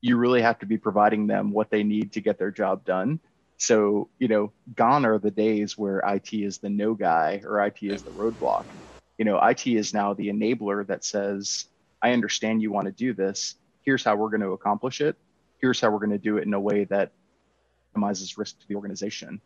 [0.02, 3.20] you really have to be providing them what they need to get their job done.
[3.58, 7.82] So, you know, gone are the days where IT is the no guy or IT
[7.82, 8.66] is the roadblock.
[9.18, 11.66] You know, IT is now the enabler that says,
[12.02, 13.56] I understand you want to do this.
[13.82, 15.16] Here's how we're going to accomplish it.
[15.60, 17.12] Here's how we're going to do it in a way that
[17.94, 19.42] minimizes risk to the organization.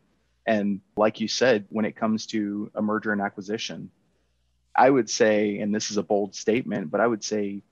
[0.46, 3.90] And like you said, when it comes to a merger and acquisition,
[4.76, 7.62] I would say, and this is a bold statement, but I would say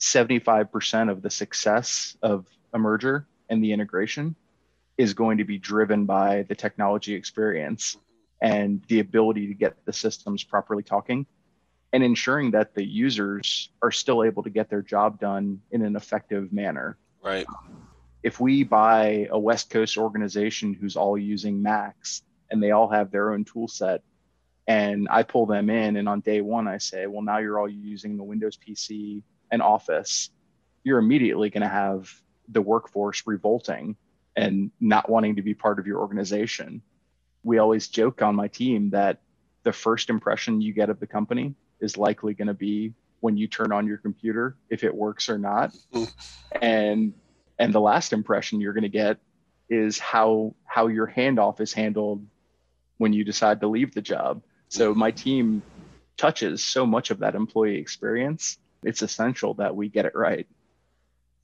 [0.00, 4.36] 75% of the success of a merger and the integration
[4.98, 7.96] is going to be driven by the technology experience
[8.40, 11.26] and the ability to get the systems properly talking
[11.92, 15.96] and ensuring that the users are still able to get their job done in an
[15.96, 16.96] effective manner.
[17.22, 17.46] Right.
[18.22, 23.10] If we buy a West Coast organization who's all using Macs and they all have
[23.10, 24.02] their own tool set,
[24.66, 27.68] and I pull them in, and on day one, I say, well, now you're all
[27.68, 30.30] using the Windows PC and office,
[30.84, 32.12] you're immediately going to have
[32.48, 33.96] the workforce revolting
[34.36, 36.82] and not wanting to be part of your organization.
[37.42, 39.20] We always joke on my team that
[39.64, 43.46] the first impression you get of the company is likely going to be when you
[43.46, 45.74] turn on your computer if it works or not.
[46.60, 47.14] and
[47.58, 49.18] and the last impression you're going to get
[49.70, 52.26] is how how your handoff is handled
[52.98, 54.42] when you decide to leave the job.
[54.68, 55.62] So my team
[56.16, 60.46] touches so much of that employee experience it's essential that we get it right.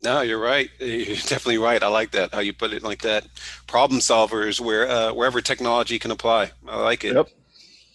[0.03, 0.71] No, you're right.
[0.79, 1.83] You're definitely right.
[1.83, 3.27] I like that how you put it like that.
[3.67, 6.53] Problem solvers where uh, wherever technology can apply.
[6.69, 7.15] I like it.
[7.15, 7.29] Yep.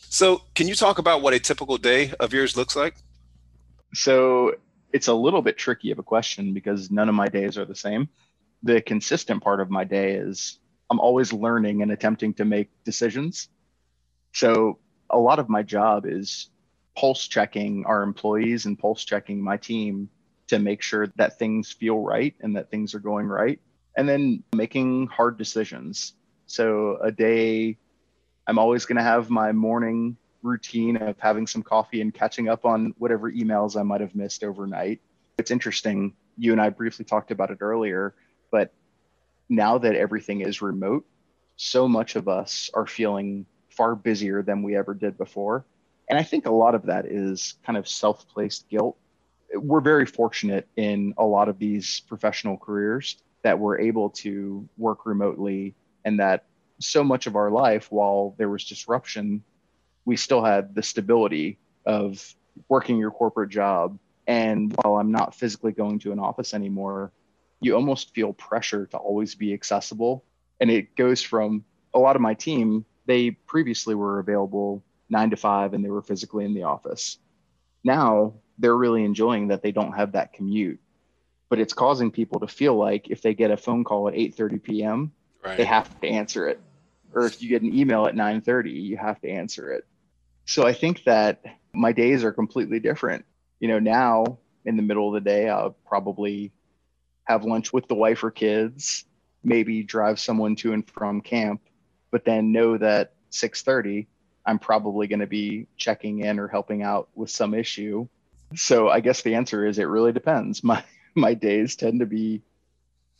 [0.10, 2.96] So, can you talk about what a typical day of yours looks like?
[3.94, 4.56] So,
[4.92, 7.76] it's a little bit tricky of a question because none of my days are the
[7.76, 8.10] same.
[8.62, 13.50] The consistent part of my day is I'm always learning and attempting to make decisions.
[14.34, 14.80] So,
[15.10, 16.50] a lot of my job is
[16.96, 20.10] pulse checking our employees and pulse checking my team
[20.48, 23.60] to make sure that things feel right and that things are going right.
[23.98, 26.14] And then making hard decisions.
[26.46, 27.78] So, a day,
[28.46, 32.66] I'm always going to have my morning routine of having some coffee and catching up
[32.66, 35.02] on whatever emails I might have missed overnight.
[35.38, 36.14] It's interesting.
[36.38, 38.14] You and I briefly talked about it earlier,
[38.52, 38.74] but
[39.50, 41.06] now that everything is remote,
[41.56, 45.66] so much of us are feeling far busier than we ever did before.
[46.10, 48.98] And I think a lot of that is kind of self placed guilt.
[49.56, 55.06] we're very fortunate in a lot of these professional careers that we're able to work
[55.06, 55.76] remotely
[56.06, 56.46] and that
[56.80, 59.44] so much of our life while there was disruption
[60.06, 62.34] we still had the stability of
[62.70, 67.12] working your corporate job and while i'm not physically going to an office anymore
[67.62, 70.24] you almost feel pressure to always be accessible
[70.60, 71.64] and it goes from
[71.94, 76.02] a lot of my team they previously were available 9 to 5 and they were
[76.02, 77.18] physically in the office
[77.84, 80.80] now they're really enjoying that they don't have that commute
[81.50, 84.64] but it's causing people to feel like if they get a phone call at 8:30
[84.64, 85.12] p.m.
[85.44, 85.58] Right.
[85.58, 86.60] they have to answer it
[87.14, 89.86] or if you get an email at 9:30 you have to answer it
[90.46, 93.26] so i think that my days are completely different
[93.60, 96.52] you know now in the middle of the day i'll probably
[97.26, 99.06] have lunch with the wife or kids
[99.44, 101.62] maybe drive someone to and from camp
[102.12, 104.08] but then know that 6:30
[104.46, 108.08] I'm probably going to be checking in or helping out with some issue.
[108.56, 110.64] So I guess the answer is it really depends.
[110.74, 110.84] My
[111.16, 112.42] my days tend to be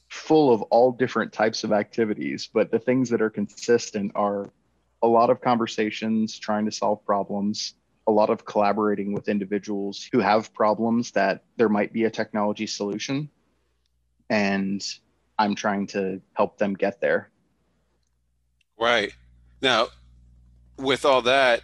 [0.10, 4.50] full of all different types of activities, but the things that are consistent are
[5.04, 7.76] a lot of conversations trying to solve problems,
[8.08, 12.66] a lot of collaborating with individuals who have problems that there might be a technology
[12.66, 13.30] solution
[14.30, 14.84] and
[15.38, 17.30] I'm trying to help them get there.
[18.80, 19.14] Right.
[19.62, 19.88] Now,
[20.78, 21.62] with all that,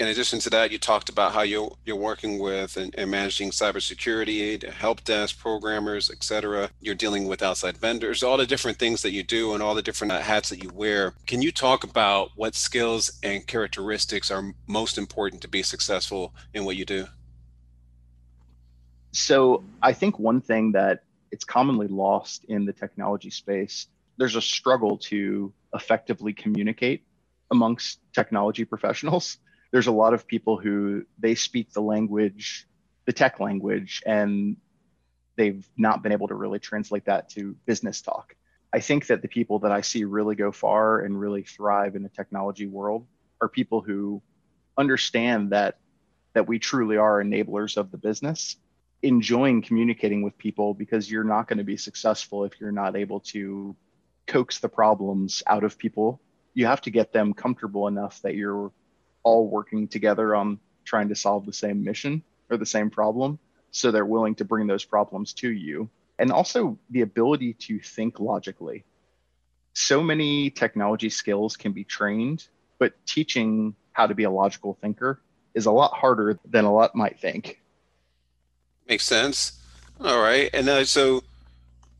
[0.00, 3.50] in addition to that, you talked about how you're you're working with and, and, managing
[3.50, 6.70] cybersecurity, help desk programmers, et cetera.
[6.80, 9.82] You're dealing with outside vendors, all the different things that you do, and all the
[9.82, 11.12] different uh, hats that you wear.
[11.26, 16.64] Can you talk about what skills and characteristics are most important to be successful in
[16.64, 17.06] what you do?
[19.12, 24.40] So I think one thing that it's commonly lost in the technology space, there's a
[24.40, 27.04] struggle to effectively communicate
[27.50, 29.36] amongst technology professionals.
[29.70, 32.66] There's a lot of people who they speak the language,
[33.06, 34.56] the tech language, and
[35.36, 38.34] they've not been able to really translate that to business talk.
[38.72, 42.02] I think that the people that I see really go far and really thrive in
[42.02, 43.06] the technology world
[43.40, 44.22] are people who
[44.76, 45.78] understand that
[46.32, 48.56] that we truly are enablers of the business
[49.02, 53.20] enjoying communicating with people because you're not going to be successful if you're not able
[53.20, 53.74] to
[54.26, 56.20] coax the problems out of people
[56.54, 58.70] you have to get them comfortable enough that you're
[59.22, 63.38] all working together on trying to solve the same mission or the same problem.
[63.70, 65.88] So they're willing to bring those problems to you.
[66.18, 68.84] And also the ability to think logically.
[69.72, 72.48] So many technology skills can be trained
[72.80, 75.20] but teaching how to be a logical thinker
[75.54, 77.60] is a lot harder than a lot might think.
[78.88, 79.60] Makes sense.
[80.00, 80.50] All right.
[80.52, 81.22] And uh, so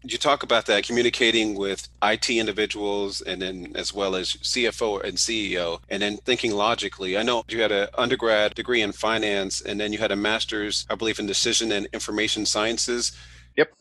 [0.02, 5.18] you talk about that communicating with IT individuals and then as well as CFO and
[5.18, 7.18] CEO and then thinking logically.
[7.18, 10.86] I know you had an undergrad degree in finance and then you had a master's,
[10.88, 13.12] I believe, in decision and information sciences.
[13.56, 13.72] Yep.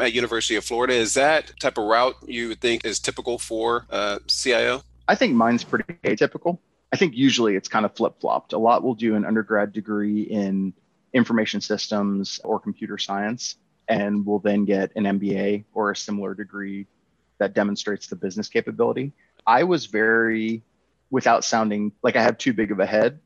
[0.00, 3.86] At University of Florida, is that type of route you would think is typical for
[3.90, 4.82] uh, CIO?
[5.06, 6.58] I think mine's pretty atypical.
[6.92, 8.52] I think usually it's kind of flip flopped.
[8.52, 10.72] A lot will do an undergrad degree in
[11.12, 13.56] information systems or computer science
[13.90, 16.86] and will then get an MBA or a similar degree
[17.38, 19.12] that demonstrates the business capability.
[19.46, 20.62] I was very,
[21.10, 23.18] without sounding like I have too big of a head,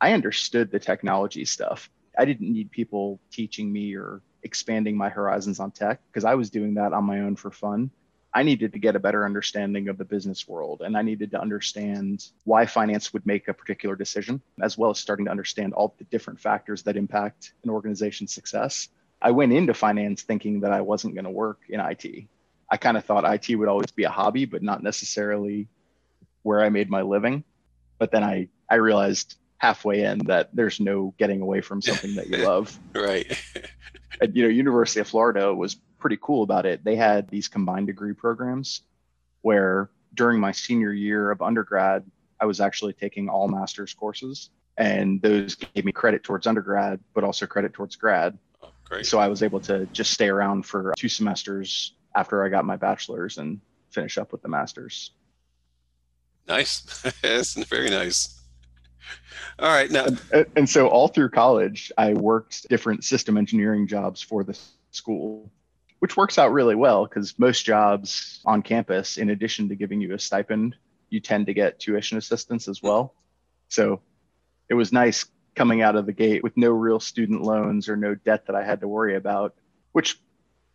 [0.00, 1.90] I understood the technology stuff.
[2.16, 6.48] I didn't need people teaching me or expanding my horizons on tech because I was
[6.48, 7.90] doing that on my own for fun.
[8.32, 11.40] I needed to get a better understanding of the business world and I needed to
[11.40, 15.94] understand why finance would make a particular decision, as well as starting to understand all
[15.98, 18.88] the different factors that impact an organization's success.
[19.24, 22.26] I went into finance thinking that I wasn't going to work in IT.
[22.70, 25.66] I kind of thought IT would always be a hobby, but not necessarily
[26.42, 27.42] where I made my living.
[27.98, 32.28] But then I, I realized halfway in that there's no getting away from something that
[32.28, 32.78] you love.
[32.94, 33.26] right.
[34.20, 36.84] At, you know, University of Florida was pretty cool about it.
[36.84, 38.82] They had these combined degree programs
[39.40, 42.04] where during my senior year of undergrad,
[42.38, 44.50] I was actually taking all master's courses.
[44.76, 48.38] And those gave me credit towards undergrad, but also credit towards grad.
[48.84, 49.06] Great.
[49.06, 52.76] So I was able to just stay around for two semesters after I got my
[52.76, 53.60] bachelor's and
[53.90, 55.10] finish up with the master's.
[56.46, 57.02] Nice.
[57.22, 58.40] That's very nice.
[59.58, 59.90] All right.
[59.90, 64.58] Now, and, and, so all through college, I worked different system engineering jobs for the
[64.90, 65.50] school,
[66.00, 70.14] which works out really well because most jobs on campus, in addition to giving you
[70.14, 70.76] a stipend,
[71.08, 72.88] you tend to get tuition assistance as hmm.
[72.88, 73.14] well.
[73.68, 74.00] So
[74.68, 78.14] it was nice coming out of the gate with no real student loans or no
[78.14, 79.54] debt that I had to worry about,
[79.92, 80.20] which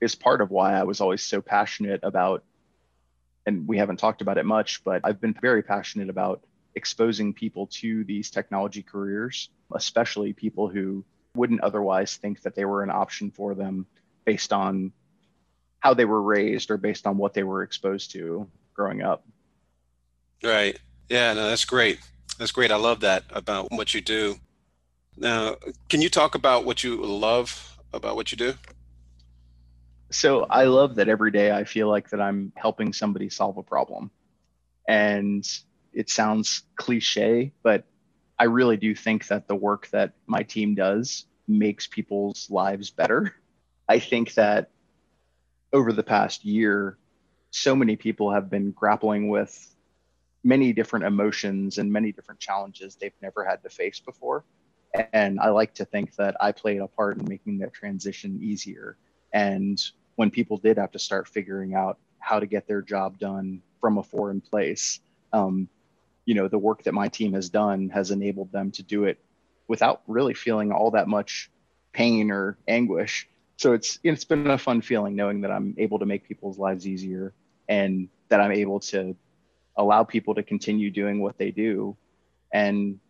[0.02, 2.44] is part of why I was always so passionate about,
[3.46, 6.42] and we haven't talked about it much, but I've been very passionate about
[6.76, 11.04] exposing people to these technology careers, especially people who
[11.36, 13.86] wouldn't otherwise think that they were an option for them
[14.26, 14.92] based on
[15.80, 19.26] how they were raised or based on what they were exposed to growing up.
[20.44, 20.80] Right.
[21.10, 22.00] Yeah, no, that's great.
[22.38, 22.72] That's great.
[22.72, 24.36] I love that about what you do.
[25.20, 25.56] Now,
[25.90, 28.54] can you talk about what you love about what you do?
[30.12, 33.64] So, I love that every day I feel like that I'm helping somebody solve a
[33.64, 34.12] problem.
[34.88, 35.46] And
[35.94, 37.84] it sounds cliche, but
[38.40, 43.36] I really do think that the work that my team does makes people's lives better.
[43.90, 44.72] I think that
[45.74, 46.98] over the past year,
[47.52, 49.76] so many people have been grappling with
[50.44, 54.46] many different emotions and many different challenges they've never had to face before.
[55.14, 58.98] And I like to think that I played a part in making that transition easier.
[59.34, 59.82] And
[60.16, 63.98] when people did have to start figuring out how to get their job done from
[63.98, 65.00] a foreign place,
[65.32, 65.70] um,
[66.26, 69.20] you know, the work that my team has done has enabled them to do it
[69.68, 71.50] without really feeling all that much
[71.94, 73.28] pain or anguish
[73.60, 76.88] so it's it's been a fun feeling knowing that I'm able to make people's lives
[76.88, 77.34] easier
[77.68, 79.18] and that I'm able to
[79.76, 81.98] allow people to continue doing what they do
[82.54, 83.02] and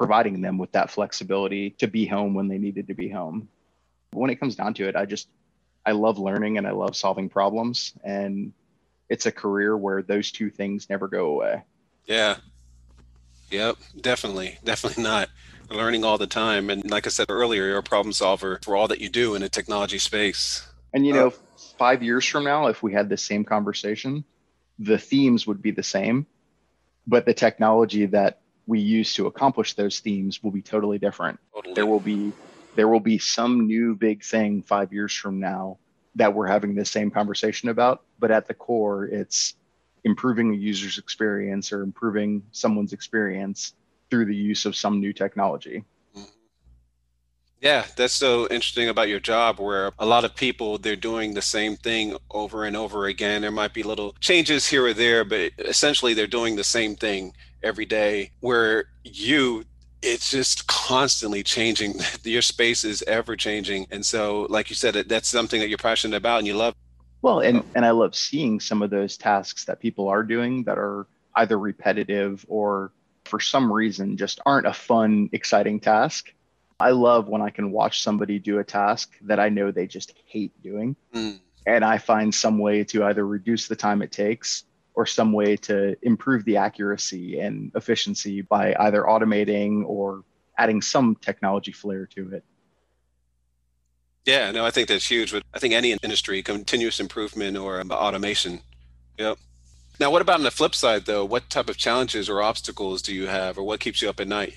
[0.00, 3.46] providing them with that flexibility to be home when they needed to be home.
[4.12, 5.28] When it comes down to it, I just
[5.84, 8.54] I love learning and I love solving problems and
[9.10, 11.64] it's a career where those two things never go away.
[12.06, 12.36] Yeah.
[13.50, 14.58] Yep, definitely.
[14.64, 15.28] Definitely not
[15.68, 16.70] learning all the time.
[16.70, 19.42] And like I said earlier, you're a problem solver for all that you do in
[19.42, 20.66] a technology space.
[20.94, 21.30] And you know, uh,
[21.76, 24.24] five years from now, if we had the same conversation,
[24.78, 26.26] the themes would be the same,
[27.06, 31.38] but the technology that we use to accomplish those themes will be totally different.
[31.54, 31.74] Totally.
[31.74, 32.32] There will be
[32.76, 35.78] there will be some new big thing five years from now
[36.14, 39.54] that we're having the same conversation about, but at the core, it's
[40.04, 43.74] improving a user's experience or improving someone's experience
[44.08, 45.84] through the use of some new technology.
[47.60, 51.42] Yeah, that's so interesting about your job where a lot of people they're doing the
[51.42, 53.42] same thing over and over again.
[53.42, 57.34] There might be little changes here or there, but essentially they're doing the same thing
[57.62, 59.64] every day where you
[60.00, 61.94] it's just constantly changing.
[62.24, 63.86] Your space is ever changing.
[63.90, 66.74] And so like you said that's something that you're passionate about and you love.
[67.20, 70.78] Well, and and I love seeing some of those tasks that people are doing that
[70.78, 72.92] are either repetitive or
[73.26, 76.32] for some reason just aren't a fun, exciting task.
[76.80, 80.14] I love when I can watch somebody do a task that I know they just
[80.26, 80.96] hate doing.
[81.14, 81.40] Mm.
[81.66, 84.64] And I find some way to either reduce the time it takes
[84.94, 90.24] or some way to improve the accuracy and efficiency by either automating or
[90.58, 92.44] adding some technology flair to it.
[94.26, 95.32] Yeah, no, I think that's huge.
[95.32, 98.60] But I think any industry, continuous improvement or automation.
[99.18, 99.38] Yep.
[99.98, 101.24] Now, what about on the flip side, though?
[101.24, 104.28] What type of challenges or obstacles do you have, or what keeps you up at
[104.28, 104.54] night?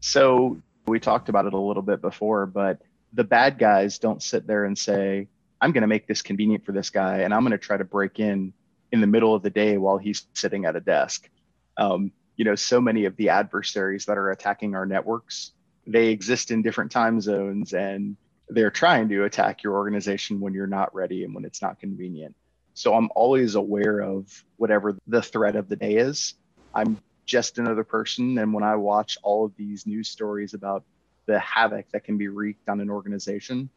[0.00, 2.82] So, we talked about it a little bit before, but
[3.12, 5.28] the bad guys don't sit there and say,
[5.60, 7.84] I'm going to make this convenient for this guy, and I'm going to try to
[7.84, 8.52] break in
[8.92, 11.28] in the middle of the day while he's sitting at a desk.
[11.76, 15.52] Um, you know, so many of the adversaries that are attacking our networks,
[15.86, 18.16] they exist in different time zones and
[18.48, 22.34] they're trying to attack your organization when you're not ready and when it's not convenient.
[22.74, 26.34] So I'm always aware of whatever the threat of the day is.
[26.74, 26.98] I'm
[27.30, 28.38] just another person.
[28.38, 30.84] And when I watch all of these news stories about
[31.26, 33.70] the havoc that can be wreaked on an organization,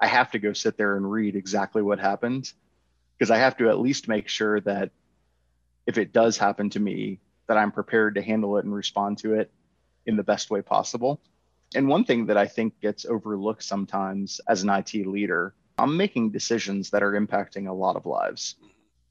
[0.00, 2.52] I have to go sit there and read exactly what happened
[3.16, 4.90] because I have to at least make sure that
[5.86, 7.18] if it does happen to me,
[7.48, 9.50] that I'm prepared to handle it and respond to it
[10.06, 11.20] in the best way possible.
[11.74, 16.30] And one thing that I think gets overlooked sometimes as an IT leader I'm making
[16.30, 18.56] decisions that are impacting a lot of lives.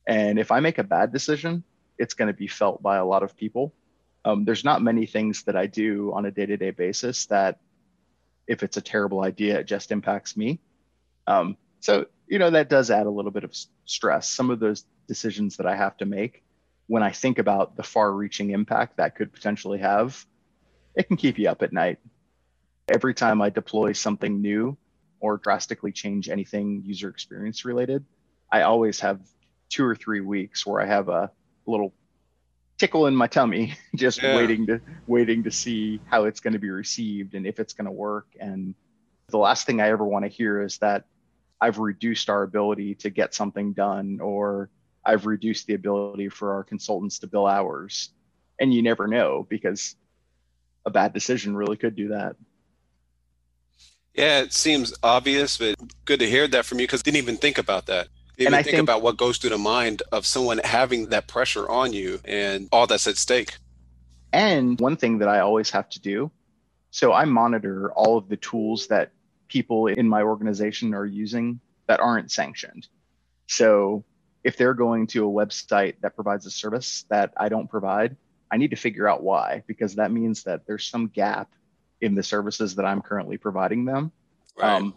[0.05, 1.63] And if I make a bad decision,
[1.97, 3.73] it's going to be felt by a lot of people.
[4.25, 7.59] Um, there's not many things that I do on a day to day basis that,
[8.47, 10.59] if it's a terrible idea, it just impacts me.
[11.27, 13.53] Um, so, you know, that does add a little bit of
[13.85, 14.29] stress.
[14.29, 16.43] Some of those decisions that I have to make
[16.87, 20.25] when I think about the far reaching impact that could potentially have,
[20.95, 21.99] it can keep you up at night.
[22.87, 24.77] Every time I deploy something new,
[25.19, 28.05] or drastically change anything user experience related,
[28.51, 29.19] I always have
[29.67, 31.31] two or three weeks where I have a
[31.67, 31.93] little
[32.77, 34.35] tickle in my tummy, just yeah.
[34.35, 37.85] waiting to waiting to see how it's going to be received and if it's going
[37.85, 38.27] to work.
[38.39, 38.75] And
[39.29, 41.05] the last thing I ever want to hear is that
[41.59, 44.69] I've reduced our ability to get something done or
[45.03, 48.09] I've reduced the ability for our consultants to bill hours.
[48.59, 49.95] And you never know because
[50.85, 52.35] a bad decision really could do that.
[54.13, 57.59] Yeah, it seems obvious, but good to hear that from you because didn't even think
[57.59, 58.07] about that.
[58.37, 61.07] Didn't and even I think, think about what goes through the mind of someone having
[61.09, 63.57] that pressure on you and all that's at stake.
[64.31, 66.31] And one thing that I always have to do
[66.91, 69.11] So I monitor all of the tools that
[69.47, 72.87] people in my organization are using that aren't sanctioned.
[73.47, 74.03] So
[74.43, 78.17] if they're going to a website that provides a service that I don't provide,
[78.51, 81.51] I need to figure out why, because that means that there's some gap
[82.01, 84.11] in the services that I'm currently providing them.
[84.57, 84.75] Right.
[84.75, 84.93] Um,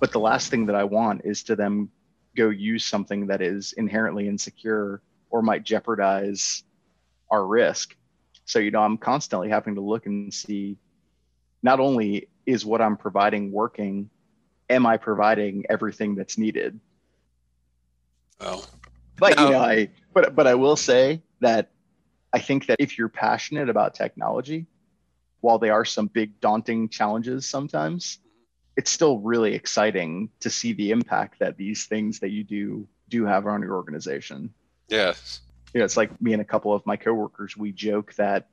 [0.00, 1.90] but the last thing that I want is to them
[2.36, 6.62] go use something that is inherently insecure or might jeopardize
[7.30, 7.96] our risk.
[8.44, 10.76] So, you know, I'm constantly having to look and see
[11.62, 14.10] not only is what I'm providing working,
[14.68, 16.78] am I providing everything that's needed?
[18.40, 18.64] Oh.
[19.16, 21.70] But you know, I but but I will say that
[22.32, 24.66] I think that if you're passionate about technology,
[25.40, 28.18] while there are some big daunting challenges sometimes,
[28.76, 33.24] it's still really exciting to see the impact that these things that you do do
[33.24, 34.52] have on your organization.
[34.88, 35.40] Yes.
[35.72, 38.48] You know, it's like me and a couple of my coworkers, we joke that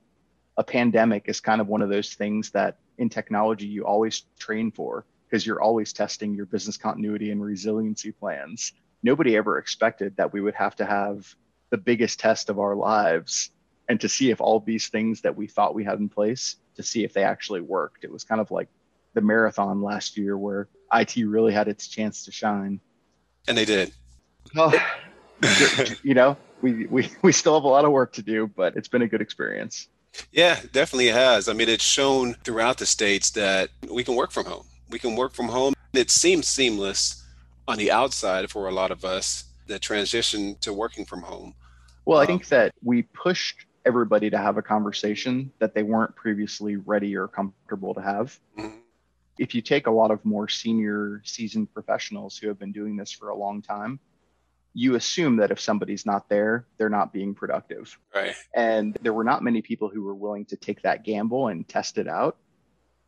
[0.56, 4.70] a pandemic is kind of one of those things that in technology you always train
[4.70, 8.72] for because you're always testing your business continuity and resiliency plans.
[9.02, 11.34] Nobody ever expected that we would have to have
[11.70, 13.50] the biggest test of our lives
[13.88, 16.82] and to see if all these things that we thought we had in place to
[16.82, 18.04] see if they actually worked.
[18.04, 18.68] It was kind of like
[19.14, 22.80] the marathon last year where IT really had its chance to shine.
[23.48, 23.92] And they did.
[26.04, 28.86] You know, we, we, we still have a lot of work to do, but it's
[28.86, 29.88] been a good experience.
[30.30, 31.48] Yeah, definitely has.
[31.48, 34.66] I mean, it's shown throughout the states that we can work from home.
[34.88, 35.74] We can work from home.
[35.92, 37.24] It seems seamless
[37.66, 41.54] on the outside for a lot of us, the transition to working from home.
[42.04, 46.14] Well, I um, think that we pushed everybody to have a conversation that they weren't
[46.14, 48.38] previously ready or comfortable to have.
[48.56, 48.81] Mm-hmm
[49.42, 53.10] if you take a lot of more senior seasoned professionals who have been doing this
[53.10, 53.98] for a long time,
[54.72, 57.98] you assume that if somebody's not there, they're not being productive.
[58.14, 58.36] Right.
[58.54, 61.98] And there were not many people who were willing to take that gamble and test
[61.98, 62.36] it out.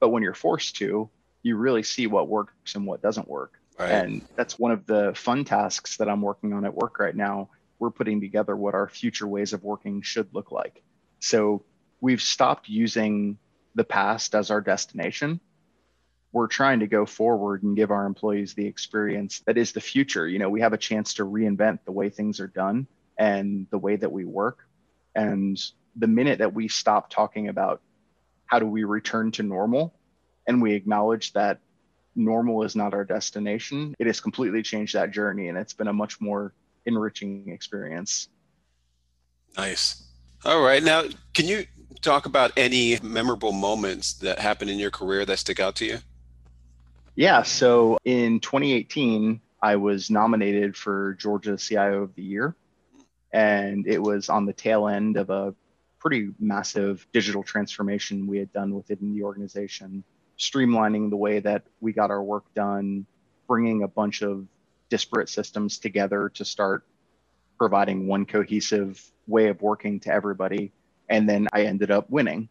[0.01, 1.09] But when you're forced to,
[1.45, 3.61] you really see what works and what doesn't work.
[3.79, 3.93] Right.
[3.93, 7.49] And that's one of the fun tasks that I'm working on at work right now.
[7.79, 10.83] We're putting together what our future ways of working should look like.
[11.21, 11.65] So
[12.01, 13.39] we've stopped using
[13.77, 15.39] the past as our destination
[16.35, 20.27] we're trying to go forward and give our employees the experience that is the future.
[20.27, 23.79] You know, we have a chance to reinvent the way things are done and the
[23.79, 24.67] way that we work.
[25.15, 25.57] And
[25.95, 27.83] the minute that we stop talking about
[28.47, 29.95] how do we return to normal
[30.49, 31.61] and we acknowledge that
[32.17, 35.93] normal is not our destination, it has completely changed that journey and it's been a
[35.93, 36.53] much more
[36.85, 38.29] enriching experience.
[39.57, 40.03] Nice.
[40.45, 40.83] All right.
[40.83, 41.67] Now, can you
[42.01, 45.99] talk about any memorable moments that happened in your career that stick out to you?
[47.17, 47.43] Yeah.
[47.43, 52.57] So in 2018, I was nominated for Georgia CIO of the Year.
[53.33, 55.55] And it was on the tail end of a
[56.01, 60.05] pretty massive digital transformation we had done within the organization,
[60.39, 63.07] streamlining the way that we got our work done,
[63.49, 64.47] bringing a bunch of
[64.91, 66.85] disparate systems together to start
[67.59, 70.73] providing one cohesive way of working to everybody.
[71.09, 72.49] And then I ended up winning.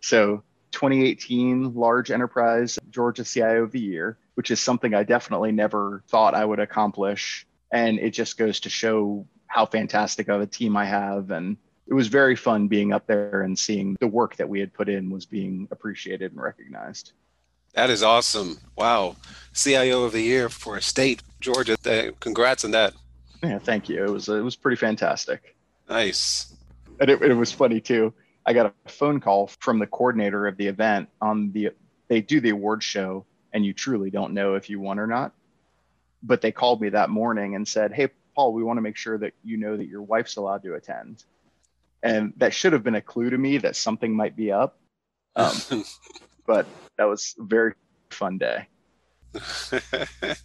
[0.00, 0.42] So
[0.72, 6.34] 2018 Large Enterprise Georgia CIO of the Year, which is something I definitely never thought
[6.34, 7.46] I would accomplish.
[7.72, 11.30] And it just goes to show how fantastic of a team I have.
[11.30, 11.56] And
[11.86, 14.88] it was very fun being up there and seeing the work that we had put
[14.88, 17.12] in was being appreciated and recognized.
[17.74, 18.58] That is awesome.
[18.76, 19.16] Wow.
[19.54, 21.76] CIO of the year for a state, Georgia.
[21.84, 22.94] Uh, congrats on that.
[23.42, 24.04] Yeah, thank you.
[24.04, 25.56] It was it was pretty fantastic.
[25.88, 26.54] Nice.
[27.00, 28.12] And it, it was funny too
[28.46, 31.70] I got a phone call from the coordinator of the event on the
[32.08, 35.32] they do the award show and you truly don't know if you won or not.
[36.22, 39.18] But they called me that morning and said, "Hey Paul, we want to make sure
[39.18, 41.24] that you know that your wife's allowed to attend."
[42.02, 44.78] And that should have been a clue to me that something might be up.
[45.36, 45.54] Um,
[46.46, 46.66] but
[46.96, 47.74] that was a very
[48.10, 48.66] fun day.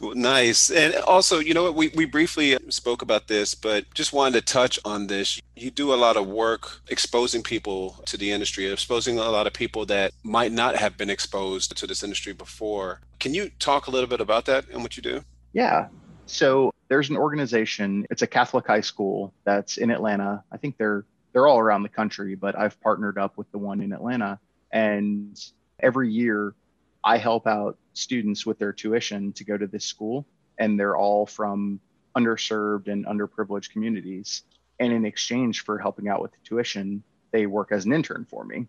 [0.00, 0.70] Nice.
[0.70, 4.52] And also, you know what, we, we briefly spoke about this, but just wanted to
[4.52, 5.40] touch on this.
[5.54, 9.52] You do a lot of work exposing people to the industry, exposing a lot of
[9.52, 13.00] people that might not have been exposed to this industry before.
[13.20, 15.22] Can you talk a little bit about that and what you do?
[15.52, 15.88] Yeah.
[16.26, 20.42] So there's an organization, it's a Catholic high school that's in Atlanta.
[20.52, 23.82] I think they're they're all around the country, but I've partnered up with the one
[23.82, 24.38] in Atlanta.
[24.72, 25.38] And
[25.80, 26.54] every year
[27.06, 30.26] I help out students with their tuition to go to this school,
[30.58, 31.78] and they're all from
[32.18, 34.42] underserved and underprivileged communities.
[34.80, 38.44] And in exchange for helping out with the tuition, they work as an intern for
[38.44, 38.66] me.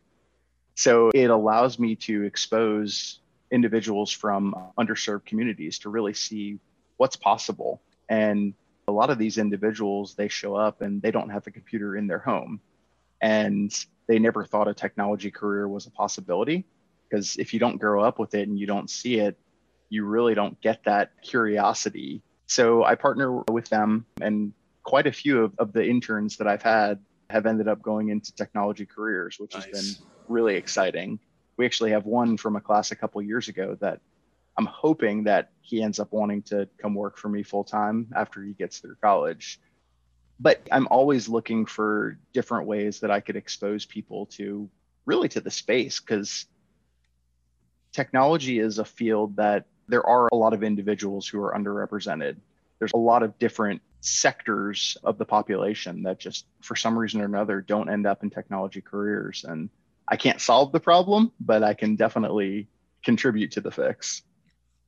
[0.76, 6.60] So it allows me to expose individuals from underserved communities to really see
[6.98, 7.82] what's possible.
[8.08, 8.54] And
[8.88, 12.06] a lot of these individuals, they show up and they don't have a computer in
[12.06, 12.62] their home.
[13.20, 13.74] and
[14.08, 16.66] they never thought a technology career was a possibility
[17.10, 19.38] because if you don't grow up with it and you don't see it,
[19.90, 22.22] you really don't get that curiosity.
[22.46, 24.54] So I partner with them, and
[24.84, 27.00] quite a few of, of the interns that I've had
[27.30, 29.66] have ended up going into technology careers, which nice.
[29.66, 31.20] has been really exciting.
[31.58, 34.00] We actually have one from a class a couple years ago that
[34.58, 38.42] I'm hoping that he ends up wanting to come work for me full time after
[38.44, 39.60] he gets through college.
[40.40, 44.70] But I'm always looking for different ways that I could expose people to
[45.06, 46.46] really to the space because
[47.98, 52.38] technology is a field that there are a lot of individuals who are underrepresented.
[52.78, 57.26] There's a lot of different sectors of the population that just, for some reason or
[57.26, 59.44] another, don't end up in technology careers.
[59.48, 59.70] And
[60.08, 62.68] I can't solve the problem, but I can definitely
[63.04, 64.22] contribute to the fix.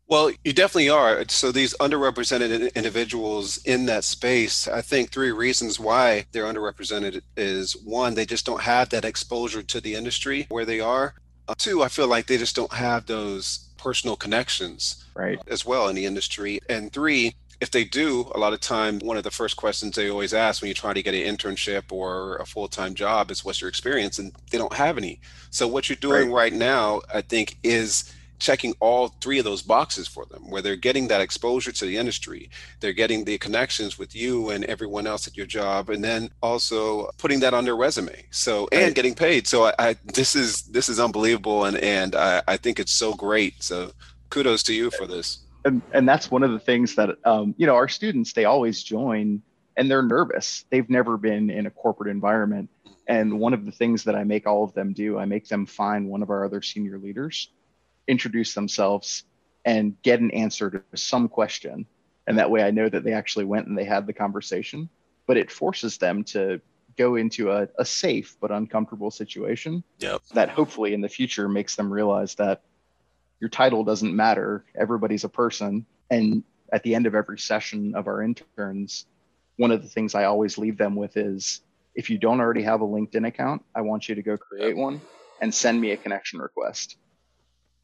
[0.07, 1.24] Well, you definitely are.
[1.30, 7.74] So these underrepresented individuals in that space, I think three reasons why they're underrepresented is
[7.74, 11.16] one, they just don't have that exposure to the industry where they are.
[11.49, 15.87] Uh, two, I feel like they just don't have those personal connections right as well
[15.87, 16.59] in the industry.
[16.69, 20.11] And three, if they do, a lot of time, one of the first questions they
[20.11, 23.43] always ask when you try to get an internship or a full time job is,
[23.43, 25.19] "What's your experience?" And they don't have any.
[25.49, 29.61] So what you're doing right, right now, I think, is checking all three of those
[29.61, 33.99] boxes for them where they're getting that exposure to the industry they're getting the connections
[33.99, 37.75] with you and everyone else at your job and then also putting that on their
[37.75, 38.95] resume so and right.
[38.95, 39.47] getting paid.
[39.47, 43.13] So I, I, this is this is unbelievable and and I, I think it's so
[43.13, 43.61] great.
[43.61, 43.91] So
[44.29, 45.39] kudos to you for this.
[45.65, 48.83] And and that's one of the things that um, you know our students they always
[48.83, 49.41] join
[49.77, 50.65] and they're nervous.
[50.69, 52.69] They've never been in a corporate environment
[53.07, 55.65] and one of the things that i make all of them do i make them
[55.65, 57.49] find one of our other senior leaders
[58.10, 59.24] introduce themselves
[59.66, 61.86] and get an answer to some question.
[62.28, 64.89] And that way I know that they actually went and they had the conversation.
[65.28, 66.60] But it forces them to
[66.97, 70.22] go into a, a safe but uncomfortable situation yep.
[70.34, 72.64] that hopefully in the future makes them realize that
[73.39, 74.66] your title doesn't matter.
[74.78, 75.86] Everybody's a person.
[76.10, 76.43] And
[76.74, 79.05] at the end of every session of our interns,
[79.57, 81.62] one of the things I always leave them with is
[81.95, 84.99] if you don't already have a LinkedIn account, I want you to go create one
[85.41, 86.97] and send me a connection request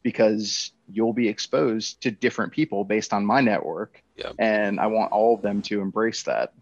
[0.06, 4.00] because you'll be exposed to different people based on my network.
[4.14, 4.36] Yep.
[4.38, 6.52] And I want all of them to embrace that.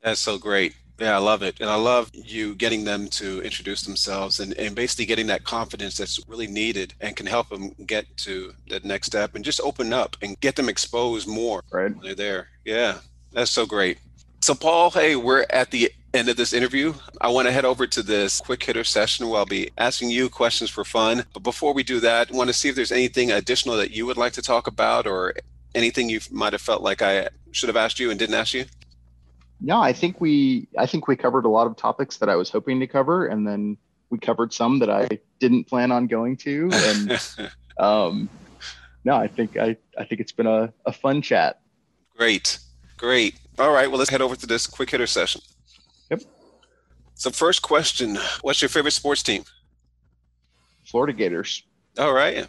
[0.00, 0.74] That's so great.
[0.98, 1.60] Yeah, I love it.
[1.60, 5.98] And I love you getting them to introduce themselves and, and basically getting that confidence
[5.98, 9.92] that's really needed and can help them get to that next step and just open
[9.92, 11.62] up and get them exposed more.
[11.70, 11.92] Right.
[12.00, 12.48] they're there.
[12.64, 13.00] Yeah,
[13.32, 13.98] that's so great.
[14.40, 16.94] So, Paul, hey, we're at the end of this interview.
[17.20, 20.28] I want to head over to this quick hitter session where I'll be asking you
[20.28, 21.24] questions for fun.
[21.32, 24.06] But before we do that, I want to see if there's anything additional that you
[24.06, 25.34] would like to talk about or
[25.74, 28.64] anything you might have felt like I should have asked you and didn't ask you.
[29.60, 32.48] No, I think we I think we covered a lot of topics that I was
[32.48, 33.76] hoping to cover, and then
[34.10, 35.08] we covered some that I
[35.40, 36.70] didn't plan on going to.
[36.72, 37.20] And
[37.78, 38.28] um,
[39.04, 41.60] no, I think I I think it's been a, a fun chat.
[42.16, 42.60] Great,
[42.96, 43.34] great.
[43.58, 45.40] All right, well let's head over to this quick hitter session.
[47.18, 49.42] So, first question What's your favorite sports team?
[50.86, 51.64] Florida Gators.
[51.98, 52.46] All right.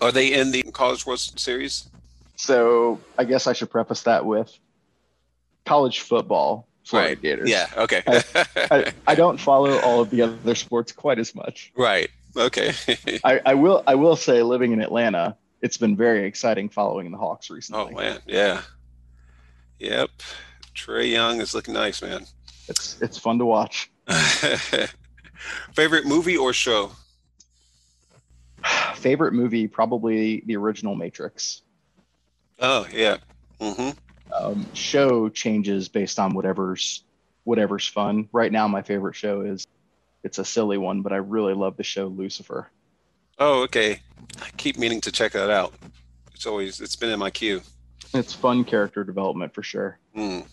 [0.00, 1.88] Are they in the College World Series?
[2.36, 4.56] So, I guess I should preface that with
[5.66, 6.68] college football.
[6.84, 7.20] Florida right.
[7.20, 7.50] Gators.
[7.50, 7.66] Yeah.
[7.76, 8.02] Okay.
[8.06, 8.24] I,
[8.70, 11.72] I, I, don't follow all of the other sports quite as much.
[11.76, 12.08] Right.
[12.36, 12.72] Okay.
[13.24, 13.82] I, I will.
[13.86, 17.94] I will say, living in Atlanta, it's been very exciting following the Hawks recently.
[17.94, 18.62] Oh man, yeah.
[19.80, 20.10] Yep.
[20.74, 22.26] Trae Young is looking nice, man
[22.68, 23.90] it's it's fun to watch.
[25.72, 26.92] Favorite movie or show?
[28.94, 31.62] Favorite movie, probably the original Matrix.
[32.60, 33.18] Oh yeah.
[33.60, 33.90] Mm-hmm.
[34.32, 37.02] Um, show changes based on whatever's
[37.44, 38.28] whatever's fun.
[38.32, 39.66] Right now, my favorite show is
[40.22, 42.70] it's a silly one, but I really love the show Lucifer.
[43.38, 44.00] Oh, okay.
[44.42, 45.72] I keep meaning to check that out.
[46.34, 47.62] It's always it's been in my queue.
[48.14, 49.98] It's fun character development for sure.
[50.16, 50.46] Mm.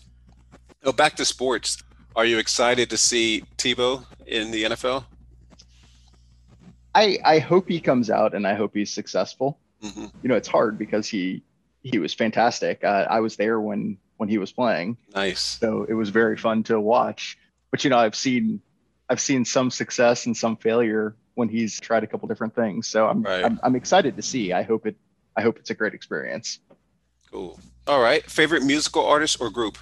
[0.84, 1.82] Oh, back to sports.
[2.16, 5.04] Are you excited to see Tebow in the NFL?
[6.94, 9.58] I I hope he comes out and I hope he's successful.
[9.82, 10.06] Mm-hmm.
[10.22, 11.42] You know, it's hard because he
[11.82, 12.82] he was fantastic.
[12.82, 14.96] Uh, I was there when when he was playing.
[15.14, 15.40] Nice.
[15.40, 17.36] So it was very fun to watch.
[17.70, 18.62] But you know, I've seen
[19.10, 22.88] I've seen some success and some failure when he's tried a couple different things.
[22.88, 23.44] So I'm, right.
[23.44, 24.54] I'm I'm excited to see.
[24.54, 24.96] I hope it
[25.36, 26.60] I hope it's a great experience.
[27.30, 27.60] Cool.
[27.86, 28.24] All right.
[28.24, 29.76] Favorite musical artist or group?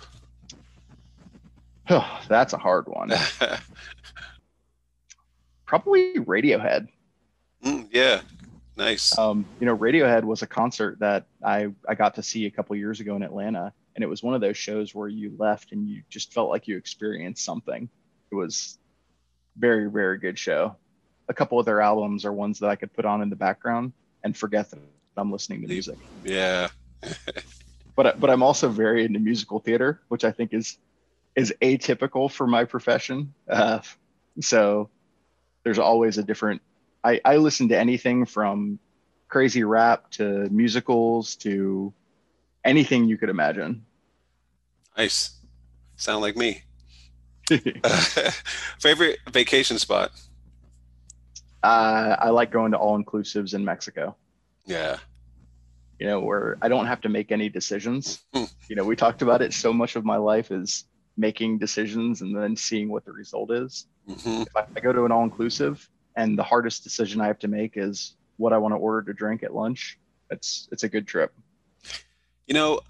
[1.90, 3.12] Oh, that's a hard one.
[5.66, 6.88] Probably Radiohead.
[7.64, 8.20] Mm, yeah,
[8.76, 9.16] nice.
[9.18, 12.76] Um, you know, Radiohead was a concert that I I got to see a couple
[12.76, 15.88] years ago in Atlanta, and it was one of those shows where you left and
[15.88, 17.88] you just felt like you experienced something.
[18.30, 18.78] It was
[19.56, 20.76] very very good show.
[21.28, 23.92] A couple of their albums are ones that I could put on in the background
[24.22, 24.78] and forget that
[25.16, 25.96] I'm listening to music.
[26.24, 26.68] Yeah.
[27.96, 30.78] but but I'm also very into musical theater, which I think is
[31.36, 33.34] is atypical for my profession.
[33.48, 33.80] Uh,
[34.40, 34.88] so
[35.64, 36.62] there's always a different.
[37.02, 38.78] I, I listen to anything from
[39.28, 41.92] crazy rap to musicals to
[42.64, 43.84] anything you could imagine.
[44.96, 45.38] Nice.
[45.96, 46.62] Sound like me.
[48.80, 50.12] Favorite vacation spot?
[51.62, 54.16] Uh, I like going to all inclusives in Mexico.
[54.66, 54.98] Yeah.
[55.98, 58.22] You know, where I don't have to make any decisions.
[58.34, 58.44] Hmm.
[58.68, 59.52] You know, we talked about it.
[59.52, 60.84] So much of my life is
[61.16, 63.86] making decisions and then seeing what the result is.
[64.08, 64.42] Mm-hmm.
[64.42, 67.48] If I, I go to an all inclusive and the hardest decision I have to
[67.48, 69.98] make is what I want to order to drink at lunch,
[70.30, 71.32] it's it's a good trip.
[72.46, 72.80] You know,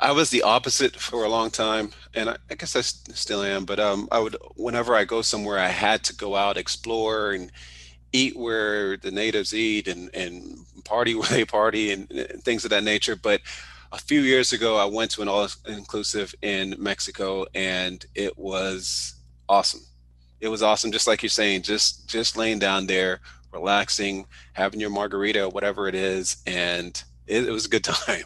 [0.00, 3.42] I was the opposite for a long time, and I, I guess I st- still
[3.42, 3.64] am.
[3.64, 7.52] But um, I would, whenever I go somewhere, I had to go out, explore, and
[8.12, 12.70] eat where the natives eat, and and party where they party, and, and things of
[12.70, 13.16] that nature.
[13.16, 13.42] But
[13.92, 19.14] a few years ago, I went to an all-inclusive in Mexico, and it was
[19.48, 19.82] awesome.
[20.40, 23.20] It was awesome, just like you're saying, just just laying down there,
[23.52, 28.24] relaxing, having your margarita, whatever it is, and it, it was a good time.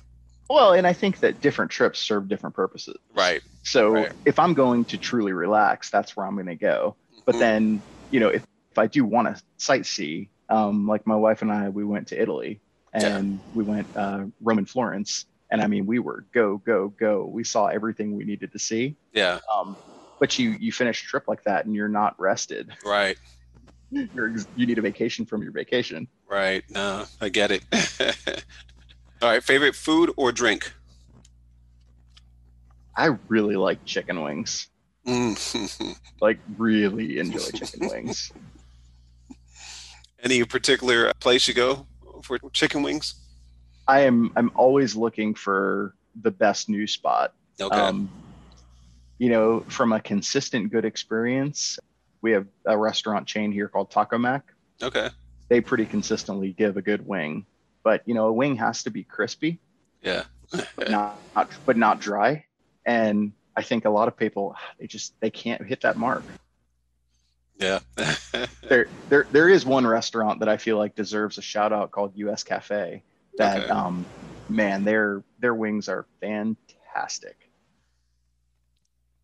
[0.48, 2.96] Well, and I think that different trips serve different purposes.
[3.14, 3.42] Right.
[3.64, 4.12] So right.
[4.24, 6.94] if I'm going to truly relax, that's where I'm going to go.
[7.24, 7.40] But mm-hmm.
[7.40, 11.50] then, you know, if, if I do want to sightsee, um, like my wife and
[11.50, 12.60] I, we went to Italy
[12.92, 13.38] and yeah.
[13.56, 15.26] we went uh, Rome and Florence.
[15.50, 17.24] And I mean, we were go, go, go.
[17.26, 18.96] We saw everything we needed to see.
[19.12, 19.38] Yeah.
[19.54, 19.76] Um,
[20.18, 22.72] but you you finish a trip like that and you're not rested.
[22.84, 23.16] Right.
[23.90, 26.08] You're, you need a vacation from your vacation.
[26.28, 26.64] Right.
[26.68, 27.62] No, I get it.
[29.22, 30.72] All right, favorite food or drink?
[32.96, 34.68] I really like chicken wings.
[36.20, 38.32] like really enjoy chicken wings.
[40.20, 41.86] Any particular place you go
[42.22, 43.14] for chicken wings?
[43.88, 47.34] I am I'm always looking for the best new spot.
[47.60, 47.76] Okay.
[47.76, 48.10] Um,
[49.18, 51.78] you know, from a consistent good experience,
[52.20, 54.52] we have a restaurant chain here called Taco Mac.
[54.82, 55.08] Okay.
[55.48, 57.46] They pretty consistently give a good wing
[57.86, 59.60] but you know a wing has to be crispy
[60.02, 62.44] yeah but not, not but not dry
[62.84, 66.24] and i think a lot of people they just they can't hit that mark
[67.60, 67.78] yeah
[68.62, 72.18] there there there is one restaurant that i feel like deserves a shout out called
[72.18, 73.04] us cafe
[73.38, 73.70] that okay.
[73.70, 74.04] um
[74.48, 77.36] man their their wings are fantastic.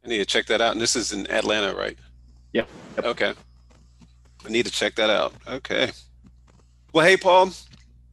[0.04, 0.72] I need to check that out.
[0.72, 1.98] And this is in atlanta right?
[2.52, 3.04] Yep, yep.
[3.04, 3.34] okay.
[4.44, 5.34] I need to check that out.
[5.46, 5.90] Okay.
[6.92, 7.50] Well hey paul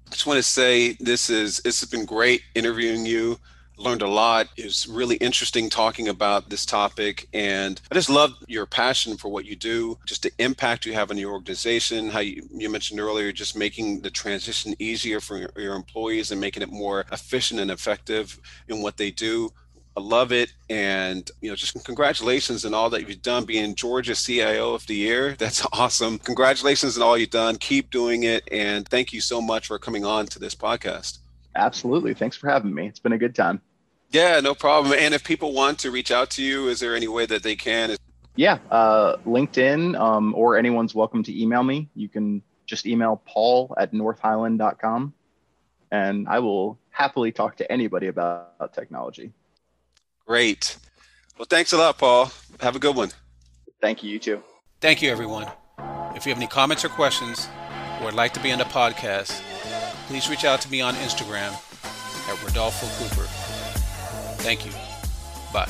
[0.10, 3.40] I just want to say this is this has been great interviewing you.
[3.80, 4.50] Learned a lot.
[4.58, 9.30] It was really interesting talking about this topic, and I just love your passion for
[9.30, 12.10] what you do, just the impact you have on your organization.
[12.10, 16.42] How you, you mentioned earlier, just making the transition easier for your, your employees and
[16.42, 19.50] making it more efficient and effective in what they do.
[19.96, 20.54] I love it.
[20.70, 24.96] And, you know, just congratulations on all that you've done being Georgia CIO of the
[24.96, 25.36] year.
[25.40, 26.20] That's awesome.
[26.20, 27.58] Congratulations on all you've done.
[27.58, 28.48] Keep doing it.
[28.52, 31.20] And thank you so much for coming on to this podcast.
[31.56, 32.14] Absolutely.
[32.14, 32.88] Thanks for having me.
[32.88, 33.62] It's been a good time.
[34.12, 34.98] Yeah, no problem.
[34.98, 37.56] And if people want to reach out to you, is there any way that they
[37.56, 37.96] can?
[38.36, 41.90] Yeah, uh, LinkedIn um, or anyone's welcome to email me.
[41.96, 45.14] You can just email paul at northhighland.com
[45.92, 49.32] and I will happily talk to anybody about technology.
[50.26, 50.78] Great.
[51.38, 52.32] Well, thanks a lot, Paul.
[52.62, 53.10] Have a good one.
[53.82, 54.12] Thank you.
[54.12, 54.44] You too.
[54.82, 55.48] Thank you, everyone.
[56.16, 57.48] If you have any comments or questions
[58.00, 59.42] or would like to be on the podcast,
[60.08, 61.54] please reach out to me on Instagram
[62.30, 63.39] at Rodolfo Cooper.
[64.40, 64.72] Thank you.
[65.54, 65.70] Bye.